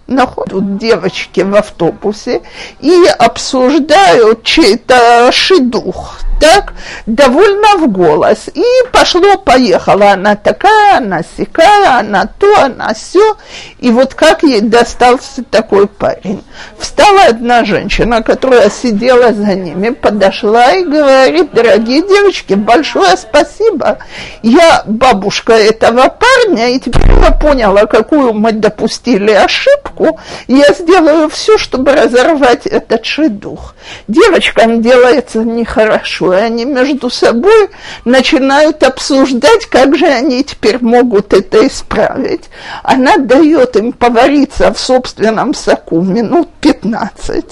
находят 0.07 0.77
девочки 0.77 1.41
в 1.41 1.55
автобусе 1.55 2.41
и 2.79 3.05
обсуждают 3.19 4.43
чей-то 4.43 5.31
шидух, 5.31 6.19
так, 6.39 6.73
довольно 7.05 7.77
в 7.77 7.87
голос. 7.91 8.49
И 8.53 8.63
пошло-поехало, 8.91 10.11
она 10.11 10.35
такая, 10.35 10.97
она 10.97 11.21
сякая, 11.37 11.99
она 11.99 12.25
то, 12.39 12.61
она 12.61 12.93
все. 12.93 13.37
И 13.79 13.91
вот 13.91 14.13
как 14.13 14.43
ей 14.43 14.61
достался 14.61 15.43
такой 15.43 15.87
парень. 15.87 16.43
Встала 16.77 17.25
одна 17.29 17.65
женщина, 17.65 18.21
которая 18.21 18.69
сидела 18.69 19.33
за 19.33 19.55
ними, 19.55 19.89
подошла 19.89 20.73
и 20.73 20.83
говорит, 20.83 21.51
дорогие 21.53 22.01
девочки, 22.01 22.53
большое 22.53 23.17
спасибо. 23.17 23.99
Я 24.41 24.83
бабушка 24.85 25.53
этого 25.53 26.09
парня, 26.09 26.69
и 26.69 26.79
теперь 26.79 27.11
я 27.21 27.31
поняла, 27.31 27.85
какую 27.85 28.33
мы 28.33 28.51
допустили 28.51 29.31
ошибку. 29.31 30.19
Я 30.47 30.73
сделаю 30.73 31.29
все, 31.29 31.57
чтобы 31.57 31.93
разорвать 31.93 32.65
этот 32.65 33.05
шедух. 33.05 33.75
Девочкам 34.07 34.81
делается 34.81 35.39
нехорошо, 35.39 36.26
и 36.33 36.37
они 36.37 36.65
между 36.65 37.09
собой 37.09 37.69
начинают 38.05 38.83
обсуждать, 38.83 39.65
как 39.65 39.97
же 39.97 40.05
они 40.05 40.43
теперь 40.43 40.77
могут 40.81 41.33
это 41.33 41.65
исправить. 41.67 42.45
Она 42.83 43.17
дает 43.17 43.75
им 43.75 43.91
повариться 43.91 44.73
в 44.73 44.79
собственном 44.79 45.53
соку 45.53 46.01
минут 46.01 46.49
15. 46.61 47.45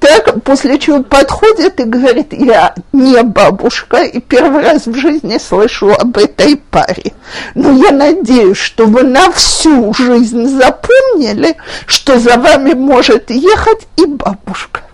Так, 0.00 0.42
после 0.44 0.78
чего 0.78 1.02
подходит 1.02 1.80
и 1.80 1.84
говорит, 1.84 2.32
я 2.32 2.74
не 2.92 3.22
бабушка, 3.22 3.98
и 3.98 4.20
первый 4.20 4.62
раз 4.62 4.86
в 4.86 4.94
жизни 4.94 5.38
слышу 5.38 5.92
об 5.92 6.16
этой 6.16 6.56
паре. 6.56 7.12
Но 7.54 7.72
я 7.72 7.90
надеюсь, 7.90 8.58
что 8.58 8.86
вы 8.86 9.02
на 9.02 9.30
всю 9.32 9.92
жизнь 9.94 10.46
запомнили, 10.46 11.56
что 11.86 12.18
за 12.18 12.36
вами 12.36 12.74
может 12.74 13.30
ехать 13.30 13.86
и 13.96 14.06
бабушка. 14.06 14.85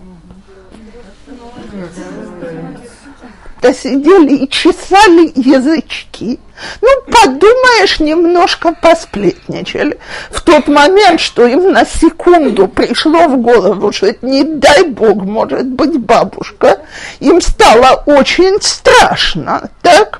Да 3.63 3.73
сидели 3.73 4.43
и 4.43 4.49
чесали 4.49 5.31
язычки. 5.35 6.37
Ну, 6.81 6.89
подумаешь, 7.09 8.01
немножко 8.01 8.73
посплетничали. 8.73 9.97
В 10.31 10.41
тот 10.41 10.67
момент, 10.67 11.21
что 11.21 11.47
им 11.47 11.71
на 11.71 11.85
секунду 11.85 12.67
пришло 12.67 13.29
в 13.29 13.37
голову, 13.37 13.93
что 13.93 14.07
это, 14.07 14.25
не 14.25 14.43
дай 14.43 14.83
бог, 14.83 15.23
может 15.23 15.65
быть 15.65 15.97
бабушка, 15.97 16.81
им 17.21 17.39
стало 17.39 18.03
очень 18.05 18.61
страшно, 18.61 19.69
так? 19.81 20.19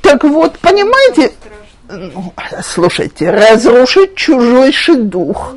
Так 0.00 0.24
вот, 0.24 0.58
понимаете, 0.58 1.34
ну, 1.92 2.32
слушайте, 2.62 3.30
разрушить 3.30 4.14
чужой 4.14 4.72
дух 4.96 5.54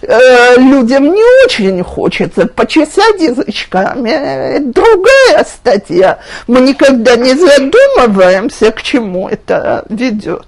э, 0.00 0.56
людям 0.56 1.04
не 1.04 1.44
очень 1.44 1.82
хочется. 1.82 2.46
Почесать 2.46 3.20
язычками– 3.20 4.10
это 4.10 4.64
другая 4.66 5.44
статья. 5.44 6.18
Мы 6.46 6.60
никогда 6.60 7.16
не 7.16 7.34
задумываемся, 7.34 8.70
к 8.70 8.82
чему 8.82 9.28
это 9.28 9.84
ведет. 9.88 10.46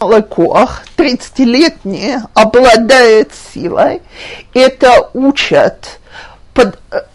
Лакуах, 0.00 0.82
30-летний, 0.96 2.16
обладает 2.34 3.30
силой, 3.54 4.02
это 4.52 5.10
учат 5.14 6.00
под, 6.54 6.80
от 6.90 7.11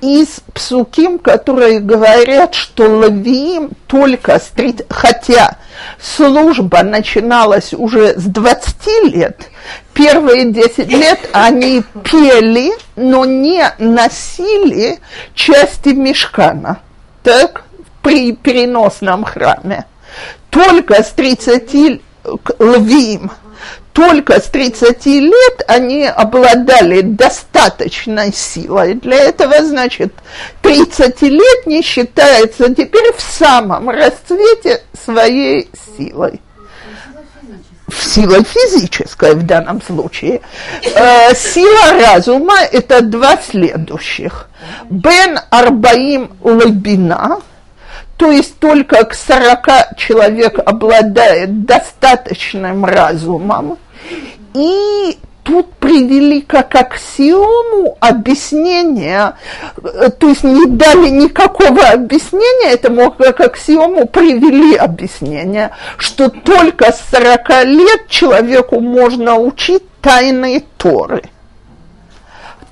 из 0.00 0.40
псуким, 0.52 1.18
которые 1.18 1.80
говорят, 1.80 2.54
что 2.54 2.84
лавиим 2.84 3.70
только 3.86 4.38
с 4.38 4.48
30, 4.48 4.86
хотя 4.90 5.56
служба 6.00 6.82
начиналась 6.82 7.72
уже 7.72 8.18
с 8.18 8.24
20 8.24 9.14
лет, 9.14 9.48
первые 9.92 10.50
10 10.50 10.88
лет 10.90 11.20
они 11.32 11.82
пели, 12.04 12.72
но 12.96 13.24
не 13.24 13.64
носили 13.78 14.98
части 15.34 15.90
мешкана, 15.90 16.80
так, 17.22 17.64
при 18.02 18.32
переносном 18.32 19.24
храме. 19.24 19.86
Только 20.50 21.02
с 21.02 21.10
30 21.10 22.00
лавиим– 22.58 23.30
только 23.94 24.40
с 24.40 24.46
30 24.46 25.06
лет 25.06 25.64
они 25.68 26.04
обладали 26.04 27.00
достаточной 27.00 28.34
силой. 28.34 28.94
Для 28.94 29.16
этого, 29.16 29.64
значит, 29.64 30.12
30-летний 30.62 31.80
считается 31.80 32.74
теперь 32.74 33.14
в 33.16 33.20
самом 33.20 33.88
расцвете 33.88 34.82
своей 35.04 35.70
силой. 35.96 36.40
Сила 37.96 38.42
физическая 38.42 39.34
в 39.34 39.46
данном 39.46 39.80
случае. 39.80 40.40
Э, 40.82 41.32
сила 41.36 41.92
разума– 42.00 42.56
это 42.72 43.00
два 43.00 43.36
следующих. 43.36 44.48
Бен 44.90 45.38
Арбаим 45.50 46.32
Лебина– 46.42 47.40
то 48.16 48.30
есть 48.30 48.58
только 48.58 49.04
к 49.04 49.14
40 49.14 49.96
человек 49.96 50.58
обладает 50.64 51.64
достаточным 51.64 52.84
разумом, 52.84 53.78
и 54.54 55.18
тут 55.42 55.72
привели 55.74 56.40
как 56.40 56.74
аксиому 56.74 57.96
объяснение, 58.00 59.34
то 60.18 60.28
есть 60.28 60.42
не 60.42 60.66
дали 60.66 61.10
никакого 61.10 61.82
объяснения 61.86 62.72
этому, 62.72 63.12
как 63.12 63.40
аксиому 63.40 64.06
привели 64.06 64.74
объяснение, 64.74 65.70
что 65.98 66.28
только 66.30 66.92
с 66.92 67.00
40 67.10 67.64
лет 67.66 68.08
человеку 68.08 68.80
можно 68.80 69.36
учить 69.36 69.82
тайные 70.00 70.62
Торы– 70.78 71.22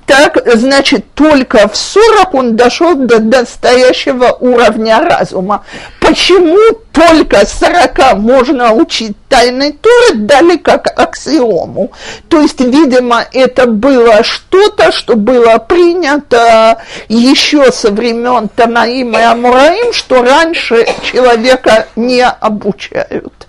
так, 0.05 0.37
значит, 0.45 1.05
только 1.13 1.67
в 1.67 1.75
40 1.75 2.33
он 2.33 2.55
дошел 2.55 2.95
до 2.95 3.19
настоящего 3.19 4.35
уровня 4.39 4.99
разума. 4.99 5.65
Почему 5.99 6.57
только 6.91 7.45
40 7.45 8.17
можно 8.17 8.73
учить 8.73 9.15
тайной 9.29 9.71
Торы, 9.73 10.19
дали 10.19 10.57
как 10.57 10.87
аксиому? 10.99 11.91
То 12.29 12.41
есть, 12.41 12.59
видимо, 12.59 13.25
это 13.31 13.65
было 13.67 14.23
что-то, 14.23 14.91
что 14.91 15.15
было 15.15 15.57
принято 15.57 16.81
еще 17.07 17.71
со 17.71 17.91
времен 17.91 18.49
Танаим 18.49 19.17
и 19.17 19.21
Амураим, 19.21 19.93
что 19.93 20.21
раньше 20.21 20.85
человека 21.03 21.87
не 21.95 22.25
обучают 22.25 23.47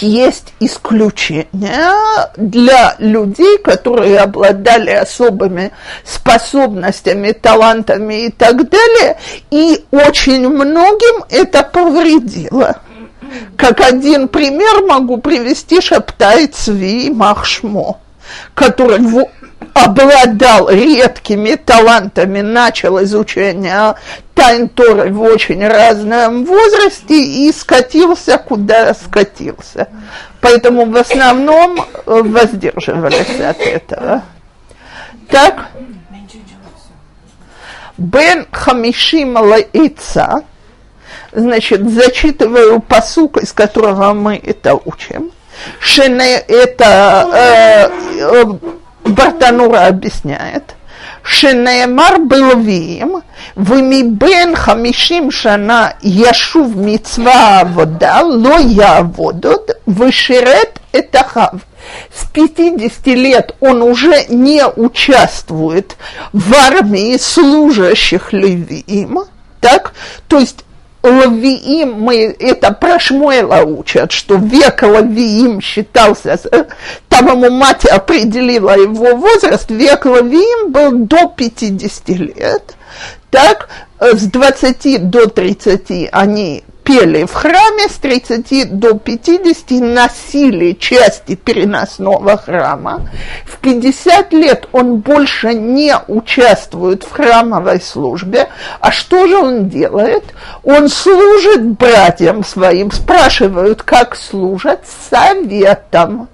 есть 0.00 0.54
исключения 0.60 1.92
для 2.36 2.96
людей, 2.98 3.58
которые 3.58 4.18
обладали 4.18 4.90
особыми 4.90 5.72
способностями, 6.04 7.32
талантами 7.32 8.26
и 8.26 8.30
так 8.30 8.68
далее, 8.68 9.18
и 9.50 9.84
очень 9.90 10.48
многим 10.48 11.24
это 11.30 11.62
повредило. 11.62 12.80
Как 13.56 13.80
один 13.80 14.28
пример 14.28 14.84
могу 14.86 15.18
привести 15.18 15.80
Шаптай 15.80 16.46
Цви 16.46 17.10
Махшмо, 17.10 18.00
который 18.54 18.98
обладал 19.74 20.68
редкими 20.68 21.54
талантами, 21.54 22.40
начал 22.40 23.02
изучение 23.02 23.94
тайн 24.34 24.68
Торы 24.68 25.12
в 25.12 25.22
очень 25.22 25.66
разном 25.66 26.44
возрасте 26.44 27.14
и 27.14 27.52
скатился, 27.52 28.38
куда 28.38 28.94
скатился. 28.94 29.88
Поэтому 30.40 30.86
в 30.86 30.96
основном 30.96 31.80
э, 31.80 32.22
воздерживались 32.22 33.40
от 33.40 33.60
этого. 33.60 34.22
Так, 35.30 35.68
Бен 37.96 38.46
Хамишим 38.50 39.36
Лаица, 39.36 40.42
значит, 41.32 41.88
зачитываю 41.88 42.80
посук, 42.80 43.38
из 43.38 43.52
которого 43.52 44.12
мы 44.12 44.36
это 44.36 44.74
учим. 44.74 45.30
Шене 45.78 46.38
это 46.38 47.30
э, 47.32 48.20
э, 48.20 48.44
Бартанура 49.04 49.86
объясняет, 49.86 50.74
Шенеемар 51.22 52.20
Белвиим, 52.20 53.22
Вимибен 53.56 54.54
Хамишим 54.54 55.30
Шана 55.30 55.94
Яшув 56.02 56.74
Мицва 56.76 57.64
Вода, 57.64 58.22
Ло 58.22 58.58
Яводот, 58.58 59.78
Вышерет 59.86 60.80
Этахав. 60.92 61.60
С 62.14 62.26
50 62.30 63.06
лет 63.08 63.54
он 63.60 63.82
уже 63.82 64.24
не 64.28 64.66
участвует 64.66 65.96
в 66.32 66.54
армии 66.54 67.16
служащих 67.18 68.32
Левиим, 68.32 69.20
так, 69.60 69.92
то 70.28 70.38
есть 70.38 70.64
Лавиим, 71.04 72.00
мы 72.00 72.34
это 72.38 72.72
про 72.72 72.98
Шмуэла 72.98 73.62
учат, 73.62 74.10
что 74.10 74.36
век 74.36 74.82
Лавиим 74.82 75.60
считался, 75.60 76.40
там 77.08 77.28
ему 77.28 77.50
мать 77.50 77.84
определила 77.84 78.70
его 78.70 79.14
возраст, 79.14 79.70
век 79.70 80.06
Лавиим 80.06 80.72
был 80.72 81.06
до 81.06 81.28
50 81.28 82.08
лет. 82.08 82.74
Так, 83.30 83.68
с 84.00 84.22
20 84.22 85.10
до 85.10 85.26
30 85.26 86.08
они 86.10 86.64
пели 86.84 87.24
в 87.24 87.32
храме, 87.32 87.88
с 87.88 87.94
30 87.94 88.78
до 88.78 88.94
50 88.94 89.70
носили 89.80 90.72
части 90.72 91.34
переносного 91.34 92.36
храма. 92.36 93.08
В 93.46 93.56
50 93.58 94.32
лет 94.34 94.68
он 94.72 94.98
больше 94.98 95.54
не 95.54 95.96
участвует 96.06 97.02
в 97.02 97.10
храмовой 97.10 97.80
службе. 97.80 98.48
А 98.80 98.92
что 98.92 99.26
же 99.26 99.38
он 99.38 99.68
делает? 99.68 100.24
Он 100.62 100.88
служит 100.88 101.64
братьям 101.64 102.44
своим, 102.44 102.92
спрашивают, 102.92 103.82
как 103.82 104.14
служат, 104.14 104.82
советом. 105.10 106.28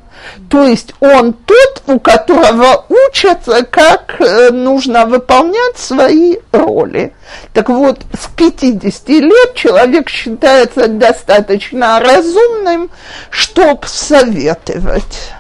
То 0.49 0.65
есть 0.65 0.95
он 1.01 1.33
тот, 1.33 1.83
у 1.87 2.01
которого 2.01 2.85
учатся, 2.89 3.65
как 3.65 4.21
э, 4.21 4.51
нужно 4.51 5.07
выполнять 5.07 5.79
свои 5.79 6.37
роли. 6.53 7.15
Так 7.53 7.69
вот, 7.69 8.01
с 8.19 8.27
50 8.37 9.09
лет 9.09 9.55
человек 9.55 10.09
считается 10.09 10.89
достаточно 10.89 12.01
разумным, 12.01 12.91
чтобы 13.31 13.87
советовать. 13.87 15.33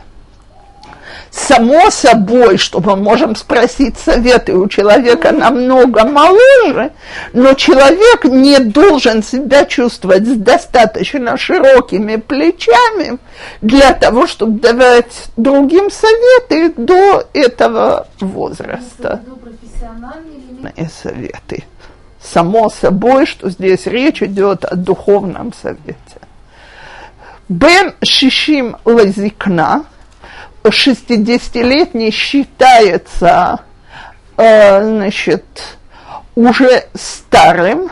Само 1.47 1.91
собой, 1.91 2.59
что 2.59 2.81
мы 2.81 2.97
можем 2.97 3.35
спросить 3.35 3.97
советы 3.99 4.53
у 4.55 4.69
человека 4.69 5.33
намного 5.33 6.05
моложе, 6.05 6.93
но 7.33 7.55
человек 7.55 8.25
не 8.25 8.59
должен 8.59 9.23
себя 9.23 9.65
чувствовать 9.65 10.27
с 10.27 10.37
достаточно 10.37 11.39
широкими 11.39 12.17
плечами 12.17 13.19
для 13.63 13.95
того, 13.95 14.27
чтобы 14.27 14.61
давать 14.61 15.31
другим 15.37 15.91
советы 15.91 16.75
до 16.77 17.27
этого 17.33 18.07
возраста. 18.21 19.23
Советы. 21.03 21.65
Само 22.23 22.69
собой, 22.69 23.25
что 23.25 23.49
здесь 23.49 23.87
речь 23.87 24.23
идет 24.23 24.67
о 24.67 24.77
духовном 24.77 25.55
совете. 25.55 25.97
Бен 27.49 27.95
Шишим 28.03 28.77
Лазикна– 28.85 29.85
60-летний 30.65 32.11
считается, 32.11 33.61
э, 34.37 34.83
значит, 34.83 35.45
уже 36.35 36.85
старым, 36.95 37.91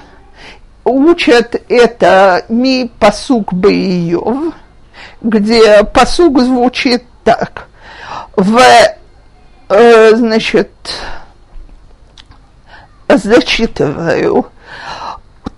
учат 0.84 1.62
это 1.68 2.44
ми 2.48 2.90
посук 2.98 3.52
Бейов, 3.52 4.54
где 5.22 5.82
посук 5.84 6.40
звучит 6.40 7.04
так. 7.24 7.68
В, 8.36 8.60
э, 9.68 10.14
значит, 10.14 10.70
зачитываю, 13.08 14.46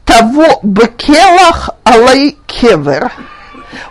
того 0.04 0.60
бекелах 0.62 1.70
алей 1.84 2.38
кевер– 2.46 3.12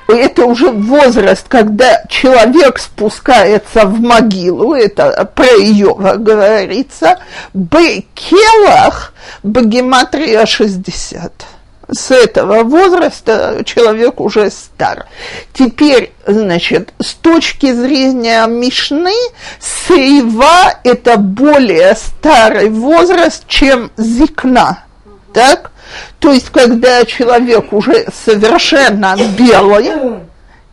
это 0.07 0.45
уже 0.45 0.69
возраст, 0.71 1.47
когда 1.47 2.03
человек 2.09 2.79
спускается 2.79 3.85
в 3.85 3.99
могилу, 4.01 4.73
это 4.73 5.29
про 5.35 5.45
Иова 5.45 6.15
говорится, 6.15 7.19
Бекелах, 7.53 9.13
Богематрия 9.43 10.45
60 10.45 11.45
с 11.91 12.11
этого 12.11 12.63
возраста 12.63 13.61
человек 13.65 14.19
уже 14.19 14.51
стар. 14.51 15.07
Теперь, 15.53 16.13
значит, 16.25 16.93
с 16.99 17.13
точки 17.15 17.71
зрения 17.73 18.45
Мишны, 18.47 19.15
Сейва– 19.59 20.75
это 20.83 21.17
более 21.17 21.95
старый 21.95 22.69
возраст, 22.69 23.47
чем 23.47 23.91
Зикна. 23.97 24.83
Так? 25.33 25.71
То 26.19 26.31
есть, 26.31 26.49
когда 26.49 27.05
человек 27.05 27.71
уже 27.73 28.07
совершенно 28.13 29.15
белый, 29.37 29.91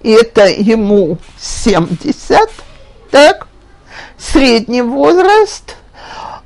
и 0.03 0.11
это 0.11 0.47
ему 0.47 1.19
70, 1.41 2.39
так, 3.11 3.47
средний 4.19 4.83
возраст, 4.83 5.77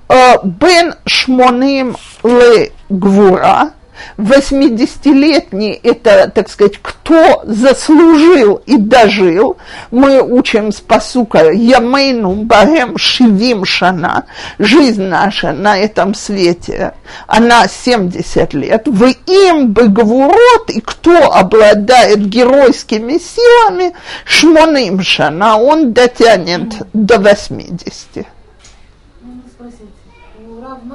э, 0.09 0.37
бен 0.45 0.95
шмоним 1.07 1.97
ле 2.23 2.73
гвура, 2.89 3.73
80-летний– 4.19 5.81
это, 5.83 6.31
так 6.35 6.49
сказать, 6.49 6.79
кто 6.81 7.43
заслужил 7.45 8.61
и 8.67 8.77
дожил. 8.77 9.57
Мы 9.91 10.23
учим 10.23 10.73
с 10.73 10.81
посука 10.81 11.51
«Ямейну 11.51 12.45
багем 12.45 12.97
шивим 12.99 13.65
шана»– 13.65 14.25
жизнь 14.59 15.03
наша 15.03 15.53
на 15.53 15.79
этом 15.79 16.15
свете, 16.15 16.95
она 17.27 17.67
70 17.67 18.55
лет. 18.55 18.83
Вы 18.87 19.17
им 19.27 19.73
бы 19.73 19.89
гвурот, 19.89 20.69
и 20.69 20.81
кто 20.81 21.33
обладает 21.33 22.27
геройскими 22.27 23.19
силами, 23.19 23.93
шмоным 24.25 25.03
шана, 25.03 25.59
он 25.59 25.93
дотянет 25.93 26.75
до 26.93 27.19
80. 27.19 28.27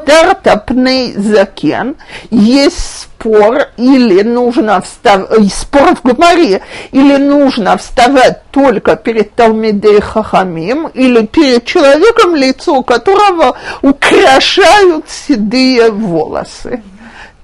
Тартапней 0.05 1.13
закен, 1.13 1.95
есть 2.30 3.01
спор, 3.01 3.69
или 3.78 4.21
нужно 4.21 4.82
вставать, 4.82 5.51
спор 5.53 5.95
в 5.95 6.03
Гумаре, 6.03 6.61
или 6.91 7.17
нужно 7.17 7.78
вставать 7.78 8.43
только 8.51 8.95
перед 8.95 9.34
Талмидей 9.36 10.01
Хахамим, 10.01 10.88
или 10.88 11.26
перед 11.26 11.65
человеком, 11.65 12.36
лицо 12.36 12.84
которого 12.84 13.57
украшают 13.82 15.05
седые 15.09 15.91
волосы. 15.91 16.82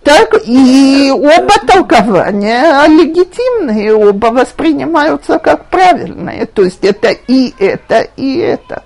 Так 0.04 0.36
и 0.46 1.12
оба 1.14 1.54
толкования 1.68 2.88
легитимные, 2.88 3.94
оба 3.94 4.28
воспринимаются 4.28 5.38
как 5.38 5.66
правильные. 5.66 6.48
То 6.48 6.64
есть 6.64 6.84
это 6.84 7.10
и 7.10 7.54
это, 7.60 8.08
и 8.18 8.38
это. 8.38 8.84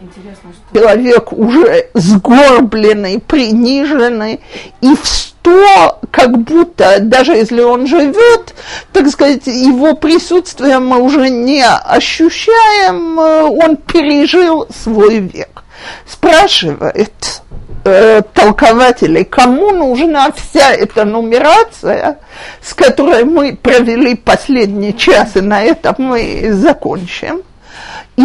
Что... 0.00 0.78
Человек 0.78 1.32
уже 1.32 1.88
сгорбленный, 1.92 3.20
приниженный, 3.20 4.40
и 4.80 4.94
в 4.94 5.06
сто, 5.06 5.98
как 6.10 6.38
будто, 6.38 7.00
даже 7.00 7.32
если 7.32 7.60
он 7.60 7.86
живет, 7.86 8.54
так 8.92 9.08
сказать, 9.08 9.46
его 9.46 9.94
присутствие 9.94 10.78
мы 10.78 11.02
уже 11.02 11.28
не 11.28 11.62
ощущаем, 11.66 13.18
он 13.18 13.76
пережил 13.76 14.66
свой 14.74 15.18
век. 15.18 15.64
Спрашивает 16.06 17.42
э, 17.84 18.22
толкователей, 18.32 19.24
кому 19.24 19.70
нужна 19.72 20.30
вся 20.32 20.72
эта 20.72 21.04
нумерация, 21.04 22.20
с 22.62 22.72
которой 22.72 23.24
мы 23.24 23.54
провели 23.54 24.14
последний 24.14 24.96
час, 24.96 25.36
и 25.36 25.42
на 25.42 25.62
этом 25.62 25.94
мы 25.98 26.52
закончим 26.52 27.42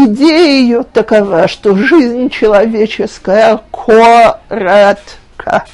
идея 0.05 0.61
ее 0.61 0.83
такова, 0.83 1.47
что 1.47 1.75
жизнь 1.75 2.29
человеческая 2.29 3.61
коротка. 3.71 5.65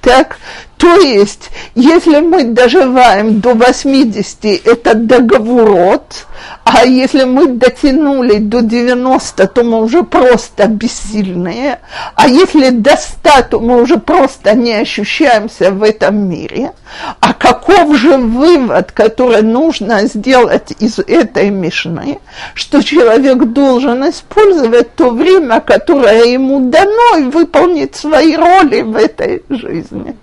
Так, 0.00 0.38
то 0.78 0.94
есть, 0.96 1.50
если 1.74 2.20
мы 2.20 2.44
доживаем 2.44 3.40
до 3.40 3.54
80, 3.54 4.44
это 4.66 4.94
договорот, 4.94 6.26
а 6.64 6.84
если 6.84 7.24
мы 7.24 7.46
дотянули 7.46 8.38
до 8.38 8.60
90, 8.60 9.46
то 9.46 9.64
мы 9.64 9.82
уже 9.82 10.02
просто 10.02 10.66
бессильные, 10.66 11.78
а 12.14 12.28
если 12.28 12.70
до 12.70 12.94
100, 12.96 13.30
то 13.50 13.60
мы 13.60 13.80
уже 13.80 13.98
просто 13.98 14.54
не 14.54 14.74
ощущаемся 14.74 15.70
в 15.70 15.82
этом 15.82 16.28
мире. 16.28 16.72
А 17.20 17.32
каков 17.32 17.96
же 17.96 18.18
вывод, 18.18 18.92
который 18.92 19.42
нужно 19.42 20.06
сделать 20.06 20.72
из 20.78 20.98
этой 20.98 21.50
мишны, 21.50 22.18
что 22.52 22.82
человек 22.82 23.38
должен 23.44 24.08
использовать 24.10 24.94
то 24.94 25.10
время, 25.10 25.60
которое 25.60 26.24
ему 26.24 26.68
дано, 26.68 27.18
и 27.18 27.24
выполнить 27.24 27.96
свои 27.96 28.36
роли 28.36 28.82
в 28.82 28.96
этой 28.96 29.42
жизни? 29.48 30.16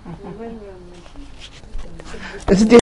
Здесь 2.48 2.82